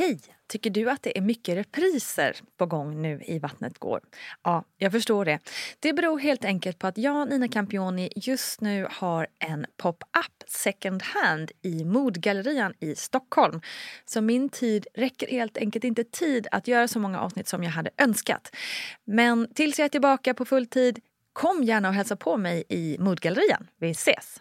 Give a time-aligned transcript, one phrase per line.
[0.00, 0.20] Hej!
[0.48, 4.00] Tycker du att det är mycket repriser på gång nu i Vattnet går?
[4.42, 5.38] Ja, jag förstår det.
[5.80, 11.02] Det beror helt enkelt på att jag, Nina Campioni, just nu har en pop-up second
[11.02, 13.60] hand i Modgallerian i Stockholm.
[14.04, 17.70] Så min tid räcker helt enkelt inte tid att göra så många avsnitt som jag
[17.70, 18.56] hade önskat.
[19.04, 20.98] Men tills jag är tillbaka på full tid,
[21.32, 23.66] kom gärna och hälsa på mig i Modgallerian.
[23.80, 24.40] Vi ses!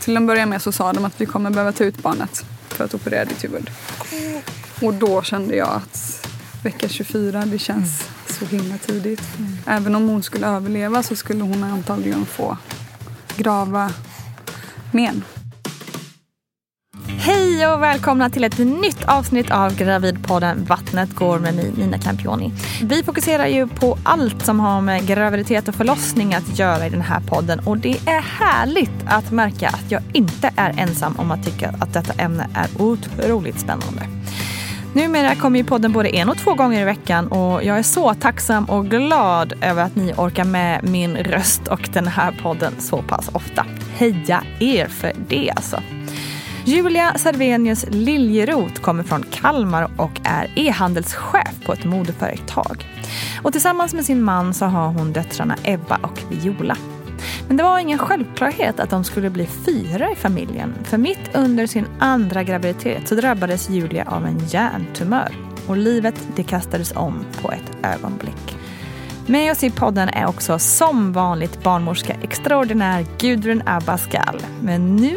[0.00, 2.84] Till en början med så sa de att vi kommer behöva ta ut barnet för
[2.84, 3.70] att operera ditt huvud.
[4.82, 6.26] Och då kände jag att
[6.62, 8.12] vecka 24, det känns mm.
[8.38, 9.22] så himla tidigt.
[9.38, 9.58] Mm.
[9.66, 12.56] Även om hon skulle överleva så skulle hon antagligen få
[13.36, 13.92] grava
[14.92, 15.24] men.
[17.22, 22.52] Hej och välkomna till ett nytt avsnitt av Gravidpodden Vattnet går med mig Nina Campioni.
[22.82, 27.00] Vi fokuserar ju på allt som har med graviditet och förlossning att göra i den
[27.00, 31.44] här podden och det är härligt att märka att jag inte är ensam om att
[31.44, 34.02] tycka att detta ämne är otroligt spännande.
[34.94, 38.14] Numera kommer ju podden både en och två gånger i veckan och jag är så
[38.14, 43.02] tacksam och glad över att ni orkar med min röst och den här podden så
[43.02, 43.66] pass ofta.
[43.96, 45.82] Heja er för det alltså!
[46.70, 52.86] Julia Sarvenius Liljeroth kommer från Kalmar och är e-handelschef på ett modeföretag.
[53.42, 56.76] Och tillsammans med sin man så har hon döttrarna Ebba och Viola.
[57.48, 60.74] Men det var ingen självklarhet att de skulle bli fyra i familjen.
[60.84, 65.34] För mitt under sin andra graviditet så drabbades Julia av en hjärntumör.
[65.66, 68.56] Och livet det kastades om på ett ögonblick.
[69.26, 74.40] Med oss i podden är också som vanligt barnmorska extraordinär Gudrun Abascal.
[74.62, 75.16] Men nu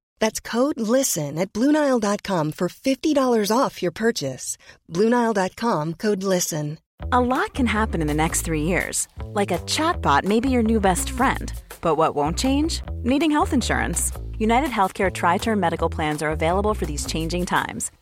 [0.21, 4.55] That's code LISTEN at Bluenile.com for $50 off your purchase.
[4.87, 6.77] Bluenile.com code LISTEN.
[7.11, 9.07] A lot can happen in the next three years.
[9.33, 11.51] Like a chatbot may be your new best friend.
[11.81, 12.83] But what won't change?
[13.03, 14.11] Needing health insurance.
[14.37, 17.91] United Healthcare Tri Term Medical Plans are available for these changing times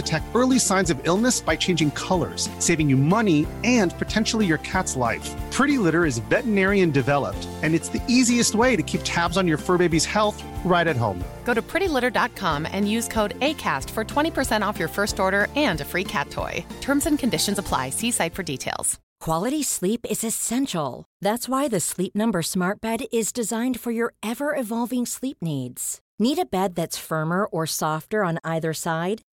[0.00, 4.94] detect early signs of illness by changing colors, saving you money and potentially your cat's
[4.96, 5.28] life.
[5.50, 9.58] Pretty Litter is veterinarian developed, and it's the easiest way to keep tabs on your
[9.58, 11.22] fur baby's health right at home.
[11.44, 15.84] Go to prettylitter.com and use code ACAST for 20% off your first order and a
[15.84, 16.64] free cat toy.
[16.80, 17.90] Terms and conditions apply.
[17.90, 19.00] See site for details.
[19.20, 21.04] Quality sleep is essential.
[21.20, 26.00] That's why the Sleep Number Smart Bed is designed for your ever evolving sleep needs.
[26.18, 29.20] Need a bed that's firmer or softer on either side?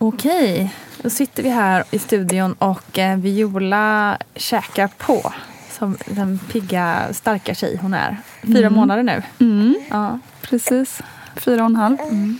[0.00, 5.32] Okej, då sitter vi här i studion och eh, Viola käkar på.
[5.70, 8.16] Som den pigga, starka tjej hon är.
[8.42, 8.72] Fyra mm.
[8.72, 9.22] månader nu.
[9.40, 9.74] Mm.
[9.90, 10.18] Ja.
[10.42, 11.00] Precis,
[11.36, 12.00] fyra och en halv.
[12.00, 12.38] Mm.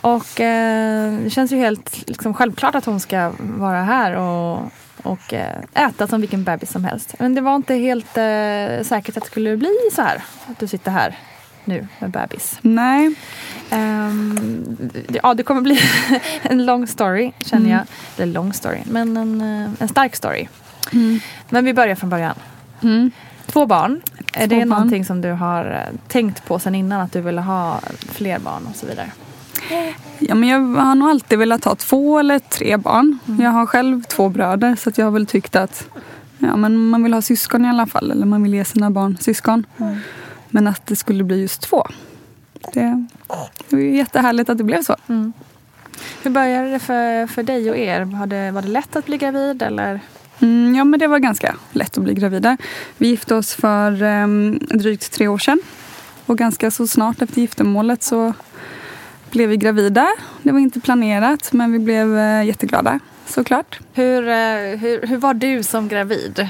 [0.00, 5.34] Och eh, det känns ju helt liksom, självklart att hon ska vara här och, och
[5.34, 7.14] eh, äta som vilken bebis som helst.
[7.18, 10.22] Men det var inte helt eh, säkert att det skulle bli så här.
[10.46, 11.18] Att du sitter här
[11.64, 12.58] nu med bebis.
[12.62, 13.14] Nej.
[13.72, 14.90] Um,
[15.22, 15.80] ja, det kommer bli
[16.42, 17.72] en lång story känner mm.
[17.72, 17.82] jag.
[18.16, 20.48] Eller lång story, men en, eh, en stark story.
[20.92, 21.20] Mm.
[21.50, 22.34] Men vi börjar från början.
[22.82, 23.10] Mm.
[23.46, 24.00] Två barn.
[24.04, 24.68] Två är det barn.
[24.68, 27.00] någonting som du har eh, tänkt på sen innan?
[27.00, 29.10] Att du ville ha fler barn och så vidare?
[30.18, 33.18] Ja, men jag har nog alltid velat ha två eller tre barn.
[33.28, 33.40] Mm.
[33.40, 35.88] Jag har själv två bröder så jag har väl tyckt att
[36.38, 38.10] ja, men man vill ha syskon i alla fall.
[38.10, 39.66] Eller man vill ge sina barn syskon.
[40.54, 41.86] Men att det skulle bli just två.
[42.72, 43.06] Det,
[43.68, 44.96] det var ju jättehärligt att det blev så.
[45.08, 45.32] Mm.
[46.22, 48.04] Hur började det för, för dig och er?
[48.04, 50.00] Var det, var det lätt att bli gravid eller?
[50.40, 52.56] Mm, ja, men det var ganska lätt att bli gravida.
[52.98, 55.60] Vi gifte oss för um, drygt tre år sedan.
[56.26, 58.32] Och ganska så snart efter giftermålet så
[59.30, 60.08] blev vi gravida.
[60.42, 63.80] Det var inte planerat, men vi blev uh, jätteglada såklart.
[63.92, 66.48] Hur, uh, hur, hur var du som gravid?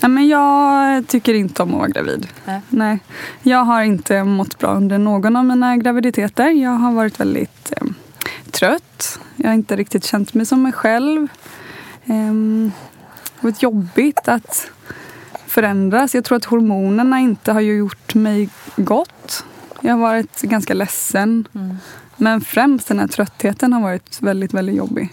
[0.00, 2.28] Ja, men jag tycker inte om att vara gravid.
[2.44, 2.60] Nej.
[2.68, 2.98] Nej.
[3.42, 6.50] Jag har inte mått bra under någon av mina graviditeter.
[6.50, 7.86] Jag har varit väldigt eh,
[8.50, 9.18] trött.
[9.36, 11.28] Jag har inte riktigt känt mig som mig själv.
[12.04, 12.72] Um,
[13.24, 14.70] det har varit jobbigt att
[15.46, 16.14] förändras.
[16.14, 19.44] Jag tror att hormonerna inte har gjort mig gott.
[19.80, 21.48] Jag har varit ganska ledsen.
[21.54, 21.76] Mm.
[22.16, 25.12] Men främst den här tröttheten har varit väldigt, väldigt jobbig.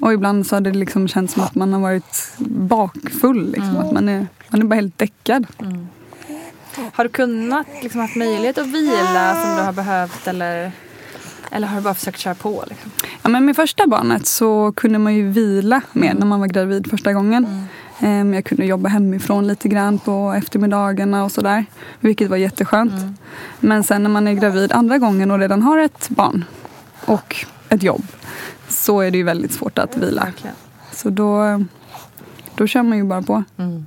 [0.00, 3.50] Och ibland så har det liksom känts som att man har varit bakfull.
[3.50, 3.86] Liksom, mm.
[3.86, 5.46] Att man är, man är bara helt däckad.
[5.58, 5.88] Mm.
[6.92, 10.72] Har du kunnat liksom, haft möjlighet att vila som du har behövt eller,
[11.50, 12.64] eller har du bara försökt köra på?
[12.68, 12.90] Liksom?
[13.22, 16.18] Ja, men med första barnet så kunde man ju vila mer mm.
[16.18, 17.44] när man var gravid första gången.
[17.44, 17.66] Mm.
[18.00, 21.64] Ehm, jag kunde jobba hemifrån lite grann på eftermiddagarna och sådär.
[22.00, 22.92] Vilket var jätteskönt.
[22.92, 23.16] Mm.
[23.60, 26.44] Men sen när man är gravid andra gången och redan har ett barn
[27.04, 27.36] och
[27.68, 28.04] ett jobb
[28.90, 30.32] så är det ju väldigt svårt att vila.
[30.92, 31.64] Så då,
[32.54, 33.44] då kör man ju bara på.
[33.56, 33.86] Mm.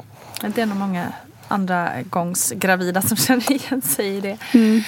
[0.56, 1.14] Det är nog många
[1.48, 4.38] andra gångs gravida som känner igen sig i det.
[4.54, 4.82] Mm.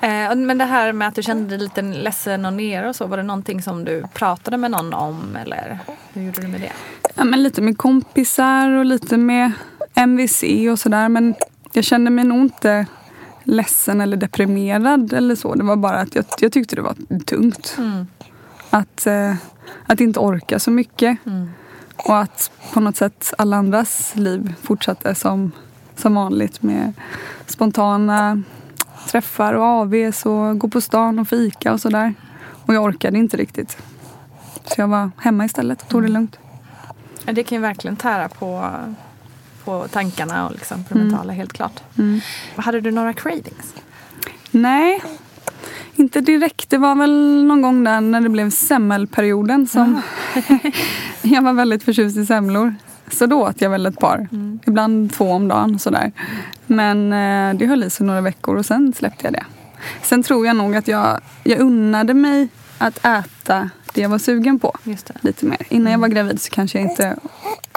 [0.00, 3.06] Eh, men det här med att du kände dig lite ledsen och nere och så,
[3.06, 5.78] var det någonting som du pratade med någon om eller
[6.12, 6.72] hur gjorde du med det?
[7.14, 9.52] Ja, men lite med kompisar och lite med
[9.94, 10.42] MVC
[10.72, 11.08] och sådär.
[11.08, 11.34] Men
[11.72, 12.86] jag kände mig nog inte
[13.44, 15.54] ledsen eller deprimerad eller så.
[15.54, 17.74] Det var bara att jag, jag tyckte det var tungt.
[17.78, 18.06] Mm.
[18.70, 19.34] Att, eh,
[19.86, 21.26] att inte orka så mycket.
[21.26, 21.50] Mm.
[21.96, 25.52] Och att på något sätt alla andras liv fortsatte som,
[25.96, 26.92] som vanligt med
[27.46, 28.42] spontana
[29.08, 32.14] träffar och AVs och gå på stan och fika och sådär.
[32.66, 33.76] Och jag orkade inte riktigt.
[34.64, 36.12] Så jag var hemma istället och tog det mm.
[36.12, 36.38] lugnt.
[37.24, 38.70] Det kan ju verkligen tära på,
[39.64, 41.12] på tankarna och liksom på det mm.
[41.12, 41.80] mentala helt klart.
[41.98, 42.20] Mm.
[42.56, 43.74] Hade du några cravings?
[44.50, 45.02] Nej,
[46.00, 46.70] inte direkt.
[46.70, 50.02] Det var väl någon gång där när det blev semmelperioden som
[51.22, 52.74] jag var väldigt förtjust i semlor.
[53.10, 54.28] Så då åt jag väl ett par.
[54.32, 54.60] Mm.
[54.66, 55.78] Ibland två om dagen.
[55.78, 56.12] Sådär.
[56.66, 59.44] Men eh, det höll i sig några veckor och sen släppte jag det.
[60.02, 62.48] Sen tror jag nog att jag, jag unnade mig
[62.78, 64.76] att äta det jag var sugen på.
[65.20, 65.66] Lite mer.
[65.68, 65.92] Innan mm.
[65.92, 67.16] jag var gravid så kanske jag inte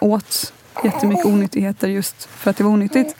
[0.01, 0.53] åt
[0.83, 3.15] jättemycket onyttigheter just för att det var onyttigt.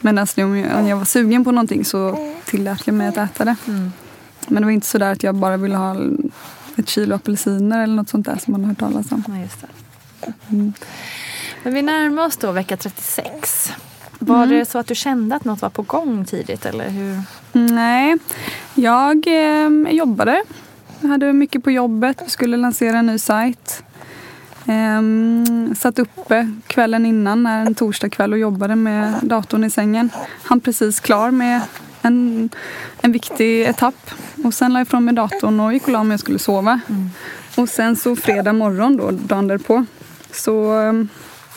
[0.00, 3.56] Men alltså, om jag var sugen på någonting så tillät jag mig att äta det.
[3.66, 3.92] Mm.
[4.48, 5.96] Men det var inte så där att jag bara ville ha
[6.76, 9.24] ett kilo apelsiner eller något sånt där som man har hört talas om.
[9.28, 9.64] Ja, just.
[10.48, 10.72] Mm.
[11.62, 13.72] Men vi närmar oss då vecka 36.
[14.18, 14.58] Var mm.
[14.58, 17.22] det så att du kände att något var på gång tidigt eller hur?
[17.52, 18.16] Nej,
[18.74, 20.42] jag eh, jobbade.
[21.00, 22.22] Jag hade mycket på jobbet.
[22.24, 23.82] Vi skulle lansera en ny sajt.
[24.66, 25.02] Eh,
[25.76, 30.10] satt uppe kvällen innan, en torsdagkväll och jobbade med datorn i sängen.
[30.42, 31.60] Han precis klar med
[32.02, 32.50] en,
[33.00, 34.10] en viktig etapp.
[34.44, 36.80] Och sen la jag ifrån mig datorn och gick och la mig och skulle sova.
[36.88, 37.10] Mm.
[37.56, 39.84] Och sen så fredag morgon då, dagen därpå,
[40.32, 40.74] så,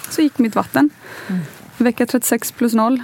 [0.09, 0.89] så gick mitt vatten.
[1.27, 1.41] Mm.
[1.77, 3.03] Vecka 36 plus 0.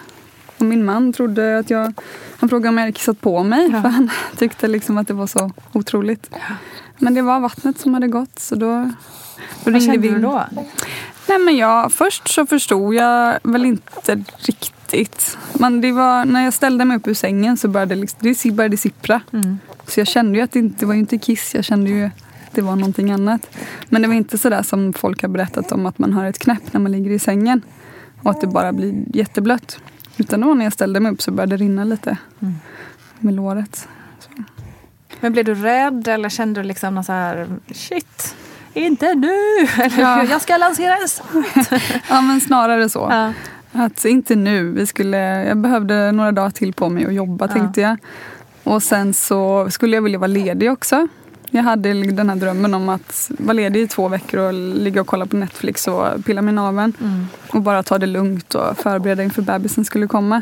[0.57, 1.93] Och min man trodde att jag...
[2.39, 3.81] Han frågade om jag hade kissat på mig ja.
[3.81, 6.29] för han tyckte liksom att det var så otroligt.
[6.31, 6.55] Ja.
[6.97, 8.91] Men det var vattnet som hade gått så då,
[9.63, 10.09] då Vad kände vi.
[10.09, 10.45] du då?
[11.27, 15.37] Nej men jag, först så förstod jag väl inte riktigt riktigt.
[15.53, 18.77] Men det var, när jag ställde mig upp ur sängen så började liksom, det började
[18.77, 19.21] sippra.
[19.33, 19.59] Mm.
[19.87, 22.11] Så jag kände ju att det, inte, det var inte kiss, jag kände ju att
[22.51, 23.49] det var någonting annat.
[23.89, 26.73] Men det var inte sådär som folk har berättat om att man har ett knäpp
[26.73, 27.61] när man ligger i sängen.
[28.23, 29.79] Och att det bara blir jätteblött.
[30.17, 32.55] Utan då när jag ställde mig upp så började det rinna lite mm.
[33.19, 33.87] med låret.
[34.19, 34.29] Så.
[35.19, 38.35] Men blev du rädd eller kände du liksom någon så här shit,
[38.73, 39.67] inte nu!
[39.83, 40.23] Eller ja.
[40.23, 41.83] jag ska lansera en sajt.
[42.09, 43.07] ja men snarare så.
[43.11, 43.33] Ja.
[43.77, 44.71] Att inte nu.
[44.71, 47.53] Vi skulle, jag behövde några dagar till på mig att jobba ja.
[47.53, 47.97] tänkte jag.
[48.63, 51.07] Och sen så skulle jag vilja vara ledig också.
[51.51, 55.07] Jag hade den här drömmen om att vara ledig i två veckor och ligga och
[55.07, 56.93] kolla på Netflix och pilla med naveln.
[57.01, 57.25] Mm.
[57.53, 60.41] Och bara ta det lugnt och förbereda inför bebisen skulle komma.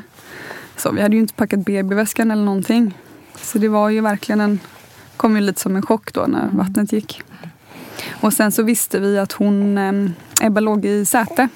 [0.77, 2.97] Så vi hade ju inte packat BB-väskan eller någonting.
[3.35, 4.59] Så det var ju verkligen en,
[5.17, 6.57] kom ju lite som en chock då när mm.
[6.57, 7.21] vattnet gick.
[8.21, 11.47] Och sen så visste vi att hon, eh, Ebba låg i säte.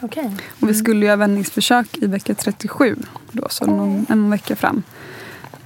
[0.00, 0.24] Okay.
[0.24, 0.36] Mm.
[0.60, 2.96] Och vi skulle göra vändningsförsök i vecka 37,
[3.32, 4.82] då, så någon, en vecka fram.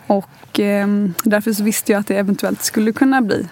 [0.06, 0.86] Och eh,
[1.24, 3.48] därför så visste jag att det eventuellt skulle kunna bli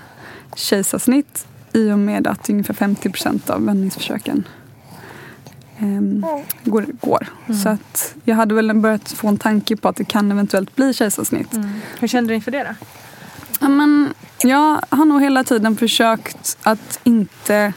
[0.57, 4.45] kejsarsnitt i och med att ungefär 50 procent av vändningsförsöken
[5.79, 6.31] eh,
[6.65, 6.87] går.
[7.01, 7.27] går.
[7.47, 7.61] Mm.
[7.61, 10.95] Så att jag hade väl börjat få en tanke på att det kan eventuellt bli
[10.95, 11.55] kejsarsnitt.
[11.55, 11.71] Mm.
[12.01, 12.87] Hur kände du inför det då?
[13.61, 17.73] Ja, men jag har nog hela tiden försökt att inte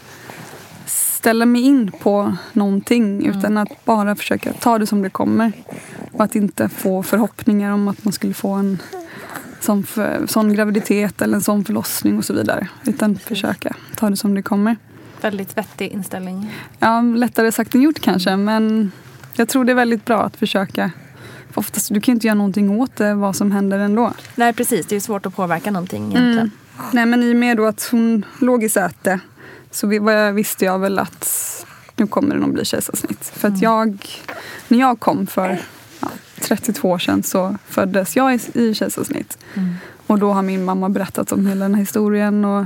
[0.85, 5.51] ställa mig in på någonting utan att bara försöka ta det som det kommer.
[6.11, 8.81] Och att inte få förhoppningar om att man skulle få en
[9.59, 12.67] sån, för, sån graviditet eller en sån förlossning och så vidare.
[12.85, 14.77] Utan försöka ta det som det kommer.
[15.21, 16.51] Väldigt vettig inställning.
[16.79, 18.91] Ja, lättare sagt än gjort kanske men
[19.33, 20.91] jag tror det är väldigt bra att försöka.
[21.53, 24.13] För oftast, du kan ju inte göra någonting åt det, vad som händer ändå.
[24.35, 26.37] Nej precis, det är svårt att påverka någonting egentligen.
[26.37, 26.51] Mm.
[26.91, 29.19] Nej men i och med då att hon låg i säte
[29.71, 29.87] så
[30.33, 33.31] visste jag väl att nu kommer det nog bli kejsarsnitt.
[33.35, 34.05] För att jag,
[34.67, 35.61] när jag kom för
[35.99, 36.07] ja,
[36.41, 39.37] 32 år sedan så föddes jag i, i kejsarsnitt.
[40.07, 42.45] Och då har min mamma berättat om hela den här historien.
[42.45, 42.65] Och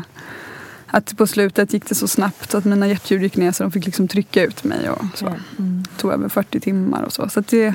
[0.87, 3.85] att på slutet gick det så snabbt att mina hjärtljud gick ner så de fick
[3.85, 4.89] liksom trycka ut mig.
[4.89, 5.35] Och så.
[5.59, 5.85] Mm.
[5.97, 7.29] tog över 40 timmar och så.
[7.29, 7.73] Så det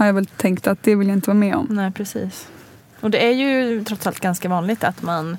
[0.00, 1.66] har jag väl tänkt att det vill jag inte vara med om.
[1.70, 2.48] Nej precis.
[3.00, 5.36] Och det är ju trots allt ganska vanligt att man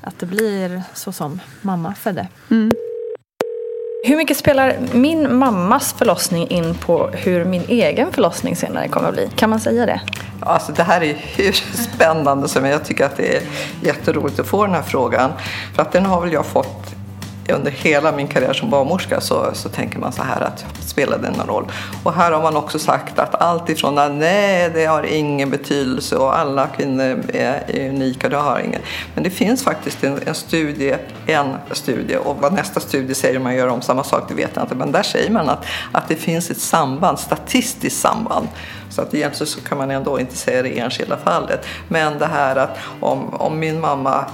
[0.00, 2.28] att det blir så som mamma födde.
[2.50, 2.72] Mm.
[4.04, 9.14] Hur mycket spelar min mammas förlossning in på hur min egen förlossning senare kommer att
[9.14, 9.30] bli?
[9.36, 10.00] Kan man säga det?
[10.40, 11.52] Alltså det här är hur
[11.92, 13.42] spännande som jag tycker att det är
[13.80, 15.30] jätteroligt att få den här frågan.
[15.74, 16.97] För att den har väl jag fått
[17.52, 21.30] under hela min karriär som barnmorska så, så tänker man så här att spelar det
[21.30, 21.72] någon roll?
[22.02, 26.16] Och här har man också sagt att allt ifrån att nej det har ingen betydelse
[26.16, 28.80] och alla kvinnor är, är unika, det har ingen.
[29.14, 30.94] Men det finns faktiskt en, en studie,
[31.26, 34.50] en studie och vad nästa studie säger om man gör om samma sak det vet
[34.54, 38.48] jag inte men där säger man att, att det finns ett samband, statistiskt samband
[38.90, 41.66] så att egentligen så kan man ändå inte säga det enskilda fallet.
[41.88, 44.24] Men det här att om, om min mamma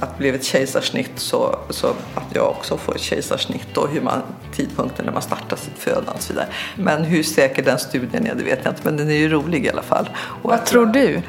[0.00, 4.22] att blev ett kejsarsnitt så, så att jag också får ett kejsarsnitt och hur man,
[4.52, 6.48] tidpunkten när man startar sitt födande och så vidare.
[6.76, 9.66] Men hur säker den studien är det vet jag inte men den är ju rolig
[9.66, 10.10] i alla fall.
[10.16, 11.22] Och Vad tror du?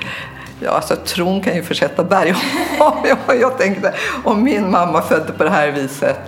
[0.64, 2.36] Ja, alltså tron kan ju försätta berg.
[3.42, 3.94] jag, tänkte,
[4.24, 6.20] om min mamma födde på det här viset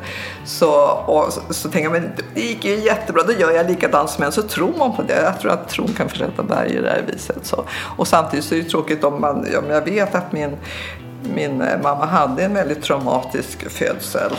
[0.45, 4.09] så, och, så, så tänker jag, men det gick ju jättebra, då gör jag likadant
[4.09, 4.31] som en.
[4.31, 5.21] Så tror man på det.
[5.21, 7.45] Jag tror att tron kan försätta berg i det här viset.
[7.45, 7.65] Så.
[7.97, 10.57] Och samtidigt så är det tråkigt om man, ja, men jag vet att min,
[11.35, 14.31] min eh, mamma hade en väldigt traumatisk födsel.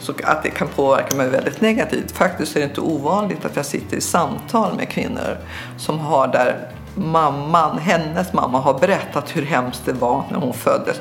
[0.00, 2.12] Så att det kan påverka mig väldigt negativt.
[2.12, 5.36] Faktiskt är det inte ovanligt att jag sitter i samtal med kvinnor
[5.76, 11.00] som har där mamman, hennes mamma har berättat hur hemskt det var när hon föddes.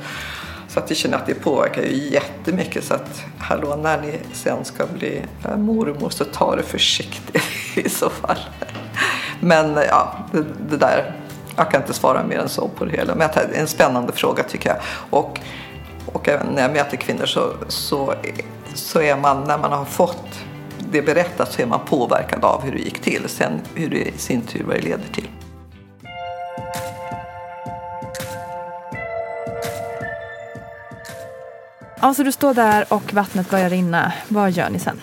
[0.68, 2.84] Så att jag känner att det påverkar ju jättemycket.
[2.84, 7.44] Så att hallå, när ni sen ska bli eh, mormor så ta det försiktigt
[7.76, 8.38] i så fall.
[9.40, 11.16] Men eh, ja, det, det där,
[11.58, 13.16] jag kan inte svara mer än så på det hela.
[13.16, 14.78] Men det är en spännande fråga tycker jag.
[15.10, 15.40] Och,
[16.06, 18.14] och även när jag möter kvinnor så, så,
[18.74, 20.28] så är man, när man har fått
[20.92, 23.24] det berättat så är man påverkad av hur det gick till.
[23.28, 25.28] Sen hur det i sin tur vad det leder till.
[32.00, 34.12] Alltså du står där och vattnet börjar rinna.
[34.28, 35.02] Vad gör ni sen?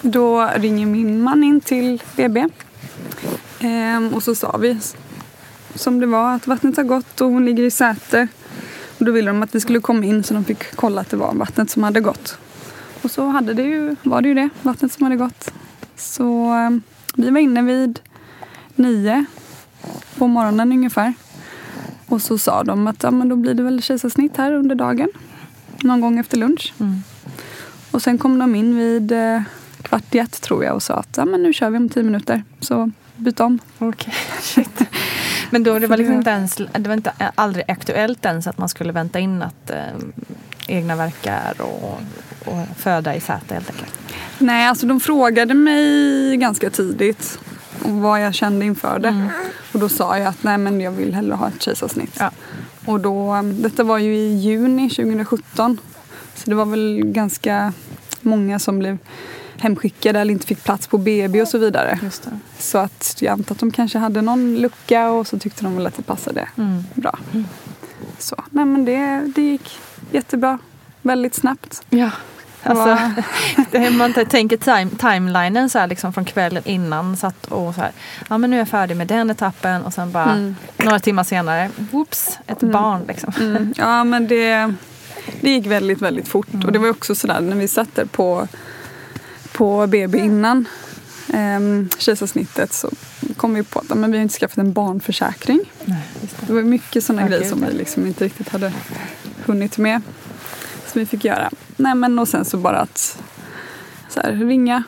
[0.00, 2.48] Då ringer min man in till BB.
[3.60, 4.80] Ehm, och så sa vi
[5.74, 8.28] som det var att vattnet har gått och hon ligger i säte.
[8.98, 11.16] Och då ville de att vi skulle komma in så de fick kolla att det
[11.16, 12.38] var vattnet som hade gått.
[13.02, 15.52] Och så hade det ju, var det ju det, vattnet som hade gått.
[15.96, 16.82] Så ehm,
[17.16, 18.00] vi var inne vid
[18.74, 19.24] nio
[20.18, 21.14] på morgonen ungefär.
[22.06, 25.08] Och så sa de att ja, men då blir det väl kejsarsnitt här under dagen.
[25.82, 26.74] Någon gång efter lunch.
[27.90, 29.42] Och sen kom de in vid eh,
[29.82, 32.02] kvart i ett tror jag och sa att ja, men nu kör vi om tio
[32.02, 32.44] minuter.
[32.60, 33.58] Så byt om.
[33.78, 34.82] Okej, shit.
[35.54, 38.68] Men då det var liksom inte ens, det var inte aldrig aktuellt ens att man
[38.68, 39.78] skulle vänta in att eh,
[40.66, 42.00] egna verkar och,
[42.44, 43.92] och föda i säte helt enkelt.
[44.38, 47.38] Nej, alltså de frågade mig ganska tidigt
[47.84, 49.28] om vad jag kände inför det.
[49.72, 52.16] Och då sa jag att nej men jag vill hellre ha ett kejsarsnitt.
[52.18, 52.30] Ja.
[52.84, 55.78] Och då, um, detta var ju i juni 2017.
[56.34, 57.72] Så det var väl ganska
[58.20, 58.98] många som blev
[59.58, 61.98] hemskickade eller inte fick plats på BB och så vidare.
[62.58, 65.86] Så att jag antar att de kanske hade någon lucka och så tyckte de väl
[65.86, 66.84] att det passade Mm.
[66.94, 67.18] bra.
[68.18, 69.78] Så, nej men det, det gick
[70.12, 70.58] jättebra.
[71.02, 71.82] Väldigt snabbt.
[71.90, 72.10] Ja.
[72.66, 72.98] Alltså,
[73.70, 77.90] det, man tänker time, timelinen så här liksom från kvällen innan satt och så här,
[78.28, 80.56] ja men nu är jag färdig med den etappen och sen bara Mm.
[80.76, 83.32] några timmar senare, whoops, ett barn liksom.
[83.40, 83.74] Mm.
[83.76, 84.74] Ja, men det,
[85.40, 86.46] det gick väldigt, väldigt fort.
[86.66, 88.48] Och det var också sådär när vi satt där på,
[89.54, 90.68] på BB innan
[91.34, 92.90] um, kejsarsnittet så
[93.36, 95.60] kom vi på att men vi har inte skaffat en barnförsäkring.
[95.84, 96.46] Nej, det.
[96.46, 98.72] Det var mycket sådana Ja, grejer som vi liksom inte riktigt hade
[99.44, 100.02] hunnit med.
[100.86, 101.50] Som vi fick göra.
[101.76, 103.22] Nej, men och sen så bara att
[104.08, 104.82] så här, ringa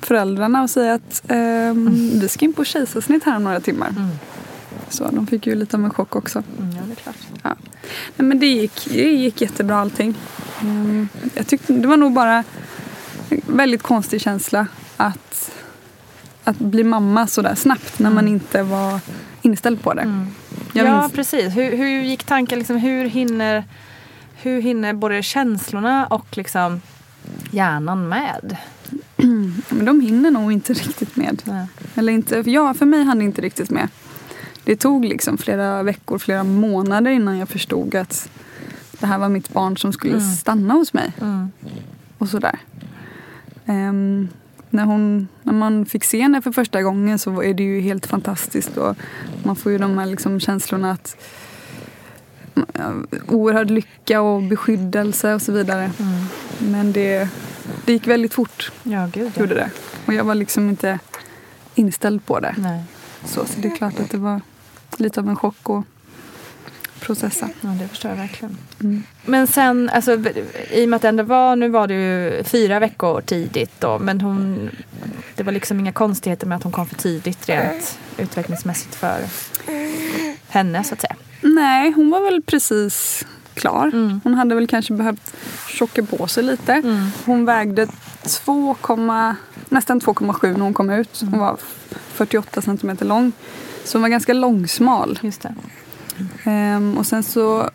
[0.00, 3.88] föräldrarna och säga att ehm, vi ska in på kejsarsnitt här om några timmar.
[3.88, 4.08] Mm.
[4.88, 6.42] Så de fick ju lite av en chock också.
[6.58, 7.16] Mm, ja, det är klart.
[7.42, 7.54] Ja.
[8.16, 10.14] Nej, men det gick, det gick jättebra allting.
[10.60, 12.44] Mm, jag tyckte det var nog bara
[13.46, 15.52] väldigt konstig känsla att,
[16.44, 19.00] att bli mamma så där snabbt när man inte var
[19.42, 20.26] inställd på det.
[20.72, 21.56] Jag ja, precis.
[21.56, 22.58] Hur, hur gick tanken?
[22.58, 23.64] Liksom, hur, hinner,
[24.34, 26.80] hur hinner både känslorna och liksom
[27.50, 28.56] hjärnan med?
[29.68, 31.42] Men de hinner nog inte riktigt med.
[31.44, 31.66] Nej.
[31.94, 33.88] Eller inte, ja, för mig hann det inte riktigt med.
[34.64, 38.28] Det tog liksom flera veckor, flera månader innan jag förstod att
[39.00, 41.12] det här var mitt barn som skulle stanna hos mig.
[41.20, 41.50] Mm.
[42.18, 42.58] Och sådär.
[43.66, 44.28] Ehm,
[44.70, 48.06] när, hon, när man fick se henne för första gången så är det ju helt
[48.06, 48.76] fantastiskt.
[48.76, 48.96] Och
[49.42, 51.16] man får ju de här liksom känslorna att
[52.54, 52.92] ja,
[53.28, 55.90] oerhörd lycka och beskyddelse och så vidare.
[56.58, 57.28] Men det,
[57.84, 59.40] det gick väldigt fort, Ja, gud ja.
[59.40, 59.70] gjorde det.
[60.06, 60.98] Och jag var liksom inte
[61.74, 62.54] inställd på det.
[62.58, 62.82] Nej.
[63.24, 64.40] Så, så det är klart att det var
[64.96, 65.84] lite av en chock att
[67.00, 67.48] processa.
[67.60, 68.56] Ja, det förstår jag verkligen.
[68.80, 69.02] Mm.
[69.24, 70.18] Men sen, alltså,
[70.70, 73.98] i och med att det ändå var, nu var det ju fyra veckor tidigt då,
[73.98, 74.70] men hon,
[75.34, 79.18] det var liksom inga konstigheter med att hon kom för tidigt rent utvecklingsmässigt för
[80.48, 81.16] henne så att säga.
[81.40, 83.86] Nej, hon var väl precis klar.
[83.86, 84.20] Mm.
[84.24, 85.34] Hon hade väl kanske behövt
[85.68, 86.72] tjocka på sig lite.
[86.72, 87.06] Mm.
[87.24, 87.86] Hon vägde
[88.22, 88.76] 2,
[89.68, 91.22] nästan 2,7 när hon kom ut.
[91.22, 91.32] Mm.
[91.32, 91.56] Hon var
[92.12, 93.32] 48 centimeter lång.
[93.84, 95.18] Så hon var ganska långsmal.
[95.22, 95.54] Just det.
[96.44, 97.70] Ehm, och sen så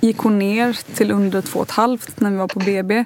[0.00, 3.04] gick hon ner till under 2,5 när vi var på BB.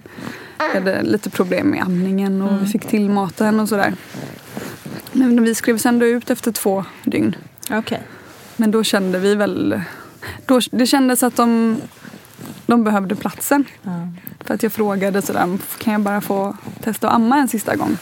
[0.58, 3.94] Vi hade lite problem med amningen och vi fick tillmata henne och sådär.
[5.12, 7.37] Men vi skrevs ändå ut efter två dygn.
[7.70, 8.02] Okej.
[8.56, 9.80] Men då kände vi väl...
[10.46, 11.76] Då, det kändes att de,
[12.66, 13.64] de behövde platsen.
[13.82, 14.08] Ja.
[14.44, 17.96] För att jag frågade sådär, kan jag bara få testa att amma en sista gång?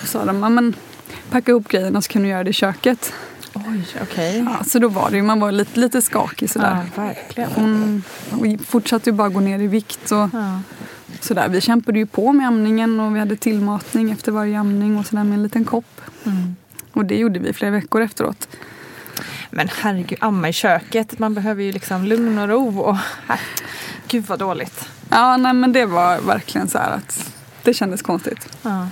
[0.00, 0.74] Då sa de, men
[1.30, 3.12] packa ihop grejerna så kan du göra det i köket.
[3.68, 4.38] Oj, okej.
[4.58, 6.86] Ja, så då var det ju, man var lite, lite skakig sådär.
[6.96, 7.50] Ja, verkligen.
[7.52, 8.02] Hon
[8.42, 10.60] vi fortsatte ju bara gå ner i vikt och Ja.
[11.20, 11.48] sådär.
[11.48, 15.24] Vi kämpade ju på med amningen och vi hade tillmatning efter varje amning och sådär
[15.24, 16.00] med en liten kopp.
[16.24, 16.56] Mm.
[16.92, 18.48] Och det gjorde vi flera veckor efteråt.
[19.50, 21.18] Men herregud, amma i köket.
[21.18, 22.78] Man behöver ju liksom lugn och ro.
[22.80, 23.40] Och, här.
[24.08, 24.88] Gud vad dåligt.
[25.10, 28.48] Ja, nej men det var verkligen så här att det kändes konstigt.
[28.62, 28.88] Ja.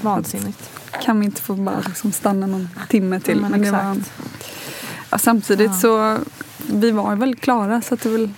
[0.00, 0.70] Vansinnigt.
[1.02, 3.40] Kan vi inte få bara liksom stanna någon timme till?
[3.42, 4.12] Ja, men det var, exakt.
[5.10, 6.18] ja, samtidigt så
[6.72, 8.30] vi var väl klara så att det väl,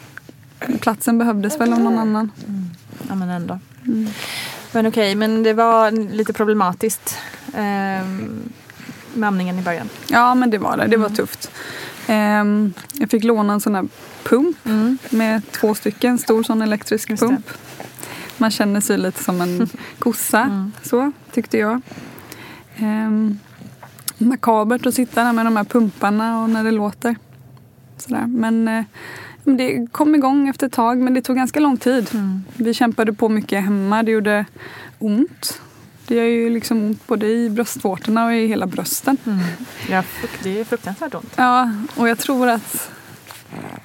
[0.80, 2.30] platsen behövdes väl av någon annan.
[3.08, 3.58] Ja men ändå.
[4.72, 7.18] Men okej, men det var lite problematiskt
[7.54, 8.42] ehm,
[9.14, 9.88] med amningen i början.
[10.08, 11.00] Ja men det var det, det Mm.
[11.10, 11.50] var tufft.
[12.06, 13.88] Ehm, jag fick låna en sån här
[14.24, 14.56] pump
[15.10, 17.12] med två stycken, stor sån elektrisk Mm.
[17.14, 17.28] Just det.
[17.28, 17.46] pump.
[18.38, 19.68] Man känner sig lite som en
[19.98, 20.72] kossa, Mm.
[20.82, 21.80] så tyckte jag.
[22.82, 23.38] Ehm,
[24.18, 27.16] makabert att sitta där med de här pumparna och när det låter.
[27.96, 28.26] Sådär.
[28.26, 28.84] Men, eh,
[29.44, 32.08] det kom igång efter ett tag men det tog ganska lång tid.
[32.14, 32.44] Mm.
[32.56, 34.44] Vi kämpade på mycket hemma, det gjorde
[34.98, 35.60] ont.
[36.06, 39.16] Det gör ju liksom ont både i bröstvårtorna och i hela brösten.
[39.90, 41.32] Ja, frukt- det är fruktansvärt ont.
[41.36, 42.90] Ja, och jag tror att...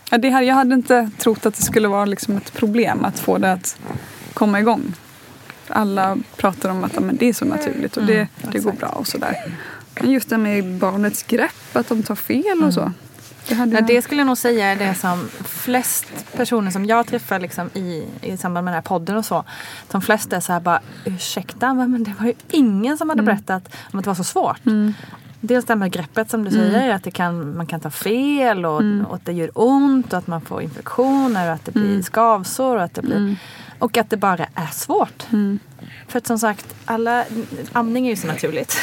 [0.10, 3.20] Ja, det här, jag hade inte trott att det skulle vara liksom ett problem att
[3.20, 3.80] få det att
[4.34, 4.94] komma igång.
[5.68, 8.88] Alla pratar om att men det är så naturligt och det, Mm, det går bra
[8.90, 9.36] och sådär.
[10.02, 12.92] Men just det med barnets grepp, att de tar fel och så.
[13.48, 13.88] Det hade Ja, jag...
[13.88, 16.06] det skulle jag nog säga är det som flest
[16.38, 19.44] personer som jag träffar liksom i, i samband med den här podden och så.
[19.92, 23.76] De flesta är så här bara, ursäkta men det var ju ingen som hade berättat
[23.94, 24.60] om att det var så svårt.
[25.42, 28.66] Dels det här med greppet som du säger, att det kan, man kan ta fel
[28.66, 32.02] och, och att det gör ont och att man får infektioner och att det blir
[32.02, 33.36] skavsår och att det blir
[33.80, 35.24] och att det bara är svårt.
[36.08, 37.26] För att som sagt, alla,
[37.74, 38.78] amning är ju så naturligt.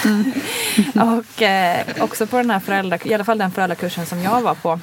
[0.94, 4.54] och eh, också på den här föräldra, i alla fall den föräldrakursen som jag var
[4.54, 4.80] på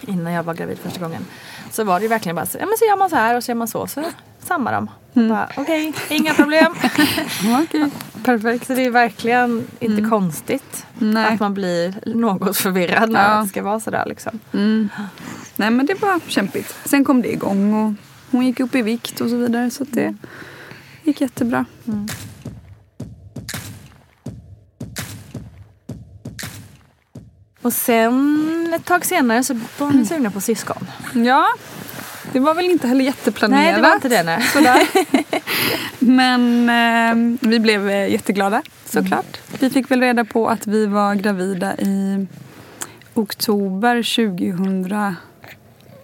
[0.00, 1.24] innan jag var gravid första gången.
[1.70, 3.44] Så var det ju verkligen bara så, ja men så gör man så här och
[3.44, 3.86] så gör man så.
[3.86, 4.04] Så
[4.44, 4.90] sammar de.
[5.28, 6.74] Bara, Okej, inga problem.
[7.62, 7.90] Okej.
[8.24, 8.66] Perfekt.
[8.66, 11.34] så det är verkligen inte konstigt Nej.
[11.34, 13.40] att man blir något förvirrad när Ja.
[13.42, 14.40] det ska vara sådär liksom.
[14.52, 14.88] Mm.
[15.56, 16.74] Nej men det var kämpigt.
[16.84, 17.92] Sen kom det igång och
[18.30, 19.70] hon gick upp i vikt och så vidare.
[19.70, 20.14] Så det
[21.04, 21.64] gick jättebra.
[27.62, 30.86] Och sen ett tag senare så var ni sugna på syskon.
[31.14, 31.46] Ja,
[32.32, 33.62] det var väl inte heller jätteplanerat.
[33.62, 34.22] Nej, det var inte det.
[34.22, 34.42] Nej.
[34.42, 34.86] Sådär.
[35.98, 39.40] Men eh, vi blev eh, jätteglada såklart.
[39.60, 42.26] Vi fick väl reda på att vi var gravida i
[43.14, 44.02] oktober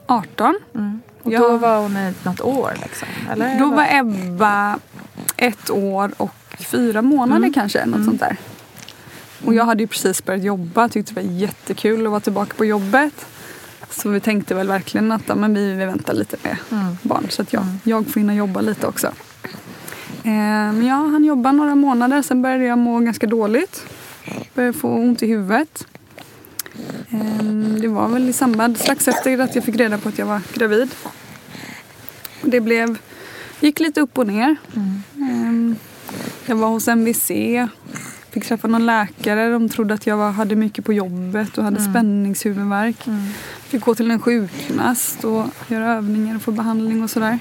[0.06, 0.58] 2018.
[1.22, 1.38] Och Ja.
[1.40, 3.08] då var hon ett, något år liksom?
[3.32, 3.58] Eller?
[3.58, 4.78] Då var Ebba
[5.36, 7.86] ett år och fyra månader kanske.
[7.86, 8.36] Något sånt där.
[9.46, 10.88] Och jag hade ju precis börjat jobba.
[10.88, 13.26] Tyckte det var jättekul att vara tillbaka på jobbet.
[13.90, 16.96] Så vi tänkte väl verkligen att men vi, vi väntar lite med Mm.
[17.02, 19.12] barn så att jag, jag får hinna jobba lite också.
[20.24, 23.84] Eh, ja, han jobbade några månader, sen började jag må ganska dåligt.
[24.54, 25.86] Började få ont i huvudet.
[27.10, 27.44] Eh,
[27.80, 30.40] det var väl i samband, strax efter att jag fick reda på att jag var
[30.54, 30.90] gravid.
[32.42, 32.98] Det blev,
[33.60, 34.56] gick lite upp och ner.
[35.16, 35.76] Eh,
[36.46, 37.30] jag var hos MVC,
[38.30, 39.52] fick träffa någon läkare.
[39.52, 43.08] De trodde att jag var, hade mycket på jobbet och hade spänningshuvudvärk.
[43.62, 47.38] Fick gå till en sjukgymnast och göra övningar och få behandling och sådär.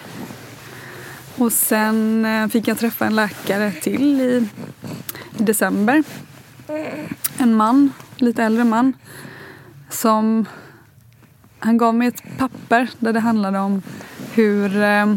[1.38, 4.48] Och sen eh, fick jag träffa en läkare till i,
[5.38, 6.04] i december.
[7.38, 7.92] En man,
[8.22, 8.94] lite äldre man.
[9.90, 10.46] Som
[11.60, 13.82] han gav mig ett papper där det handlade om
[14.34, 15.16] hur, eh,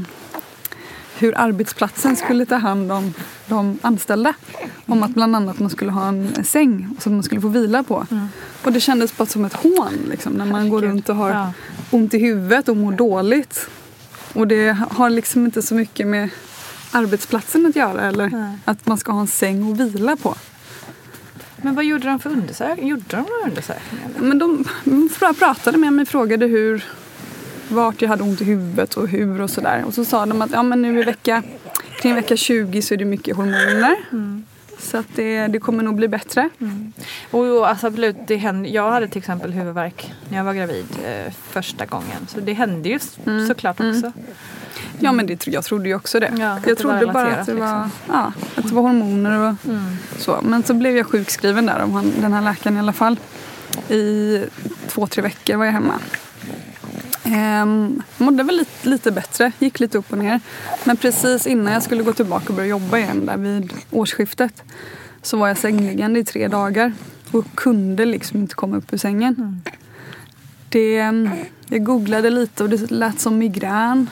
[1.19, 3.15] hur arbetsplatsen skulle ta hand om
[3.47, 4.35] de anställda.
[4.87, 8.07] Om att bland annat man skulle ha en säng som man skulle få vila på.
[8.65, 11.53] Och det kändes bara som ett hån liksom, när man går runt och har Ja.
[11.91, 13.69] ont i huvudet och mår dåligt.
[14.33, 16.29] Och det har liksom inte så mycket med
[16.93, 18.59] arbetsplatsen att göra eller Nej.
[18.65, 20.35] att man ska ha en säng att vila på.
[21.65, 22.91] Men vad gjorde de för undersökningar?
[22.91, 24.09] Gjorde de några undersökningar?
[24.21, 26.85] Men de de pratade med mig och frågade hur,
[27.69, 29.85] vart jag hade ont i huvudet och hur och sådär.
[29.87, 31.43] Och så sa de att ja, men nu i vecka,
[32.01, 33.97] kring vecka 20 så är det mycket hormoner.
[34.79, 36.49] Så att det, det kommer nog bli bättre.
[37.31, 40.87] Och jo, alltså absolut, det hände, jag hade till exempel huvudvärk när jag var gravid
[41.07, 42.27] eh, första gången.
[42.29, 44.13] Så det hände ju s- såklart också.
[44.99, 46.33] Ja men det, jag trodde ju också det.
[46.39, 47.91] Ja, jag trodde bara att det, var, liksom.
[48.09, 49.55] ja, att det var hormoner och
[50.19, 50.39] så.
[50.43, 53.19] Men så blev jag sjukskriven där, han, den här läkaren i alla fall.
[53.89, 54.43] I
[54.89, 55.95] två, tre veckor var jag hemma.
[57.25, 60.41] Ehm, mådde väl lite, lite bättre, gick lite upp och ner.
[60.85, 64.63] Men precis innan jag skulle gå tillbaka och börja jobba igen där vid årsskiftet
[65.23, 66.93] så var jag sängliggande i tre dagar
[67.31, 69.63] och kunde liksom inte komma upp ur sängen.
[70.69, 70.95] Det,
[71.69, 74.11] jag googlade lite och det lät som migrän.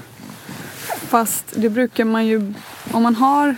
[0.97, 2.53] Fast det brukar man ju,
[2.93, 3.57] om man har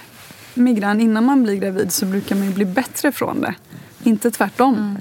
[0.54, 3.54] migrän innan man blir gravid så brukar man ju bli bättre från det.
[4.02, 4.98] Inte tvärtom.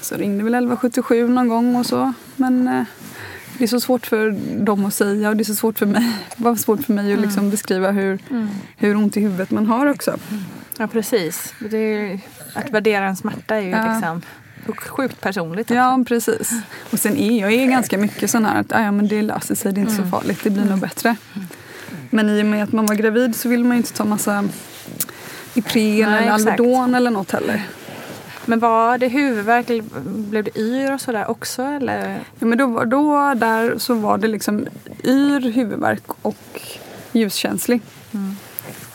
[0.00, 2.12] Så ringde väl 1177 någon gång och så.
[2.36, 2.84] Men eh,
[3.58, 4.30] det är så svårt för
[4.64, 7.12] dem att säga och det är så svårt för mig, det var svårt för mig
[7.12, 8.18] att liksom beskriva hur,
[8.76, 10.16] hur ont i huvudet man har också.
[10.78, 11.54] Ja precis.
[11.70, 12.20] Det är,
[12.54, 13.92] att värdera en smärta är ju Ja.
[13.92, 14.22] liksom
[14.76, 15.70] sjukt personligt.
[15.70, 16.50] Ja, precis.
[16.90, 19.54] Och sen är jag är ganska mycket sån här att "Ah, ja, men det löser
[19.54, 21.16] sig, det är inte så farligt, det blir nog bättre.
[22.10, 24.44] Men i och med att man var gravid så vill man ju inte ta massa
[25.54, 26.30] Ipren eller.
[26.30, 27.62] Alvedon eller något heller.
[28.46, 29.66] Men var det huvudvärk
[30.04, 32.20] blev det yr och sådär också eller?
[32.38, 34.66] Ja, men då, var- då där så var det liksom
[35.04, 36.60] yr, huvudvärk och
[37.12, 37.80] ljuskänslig.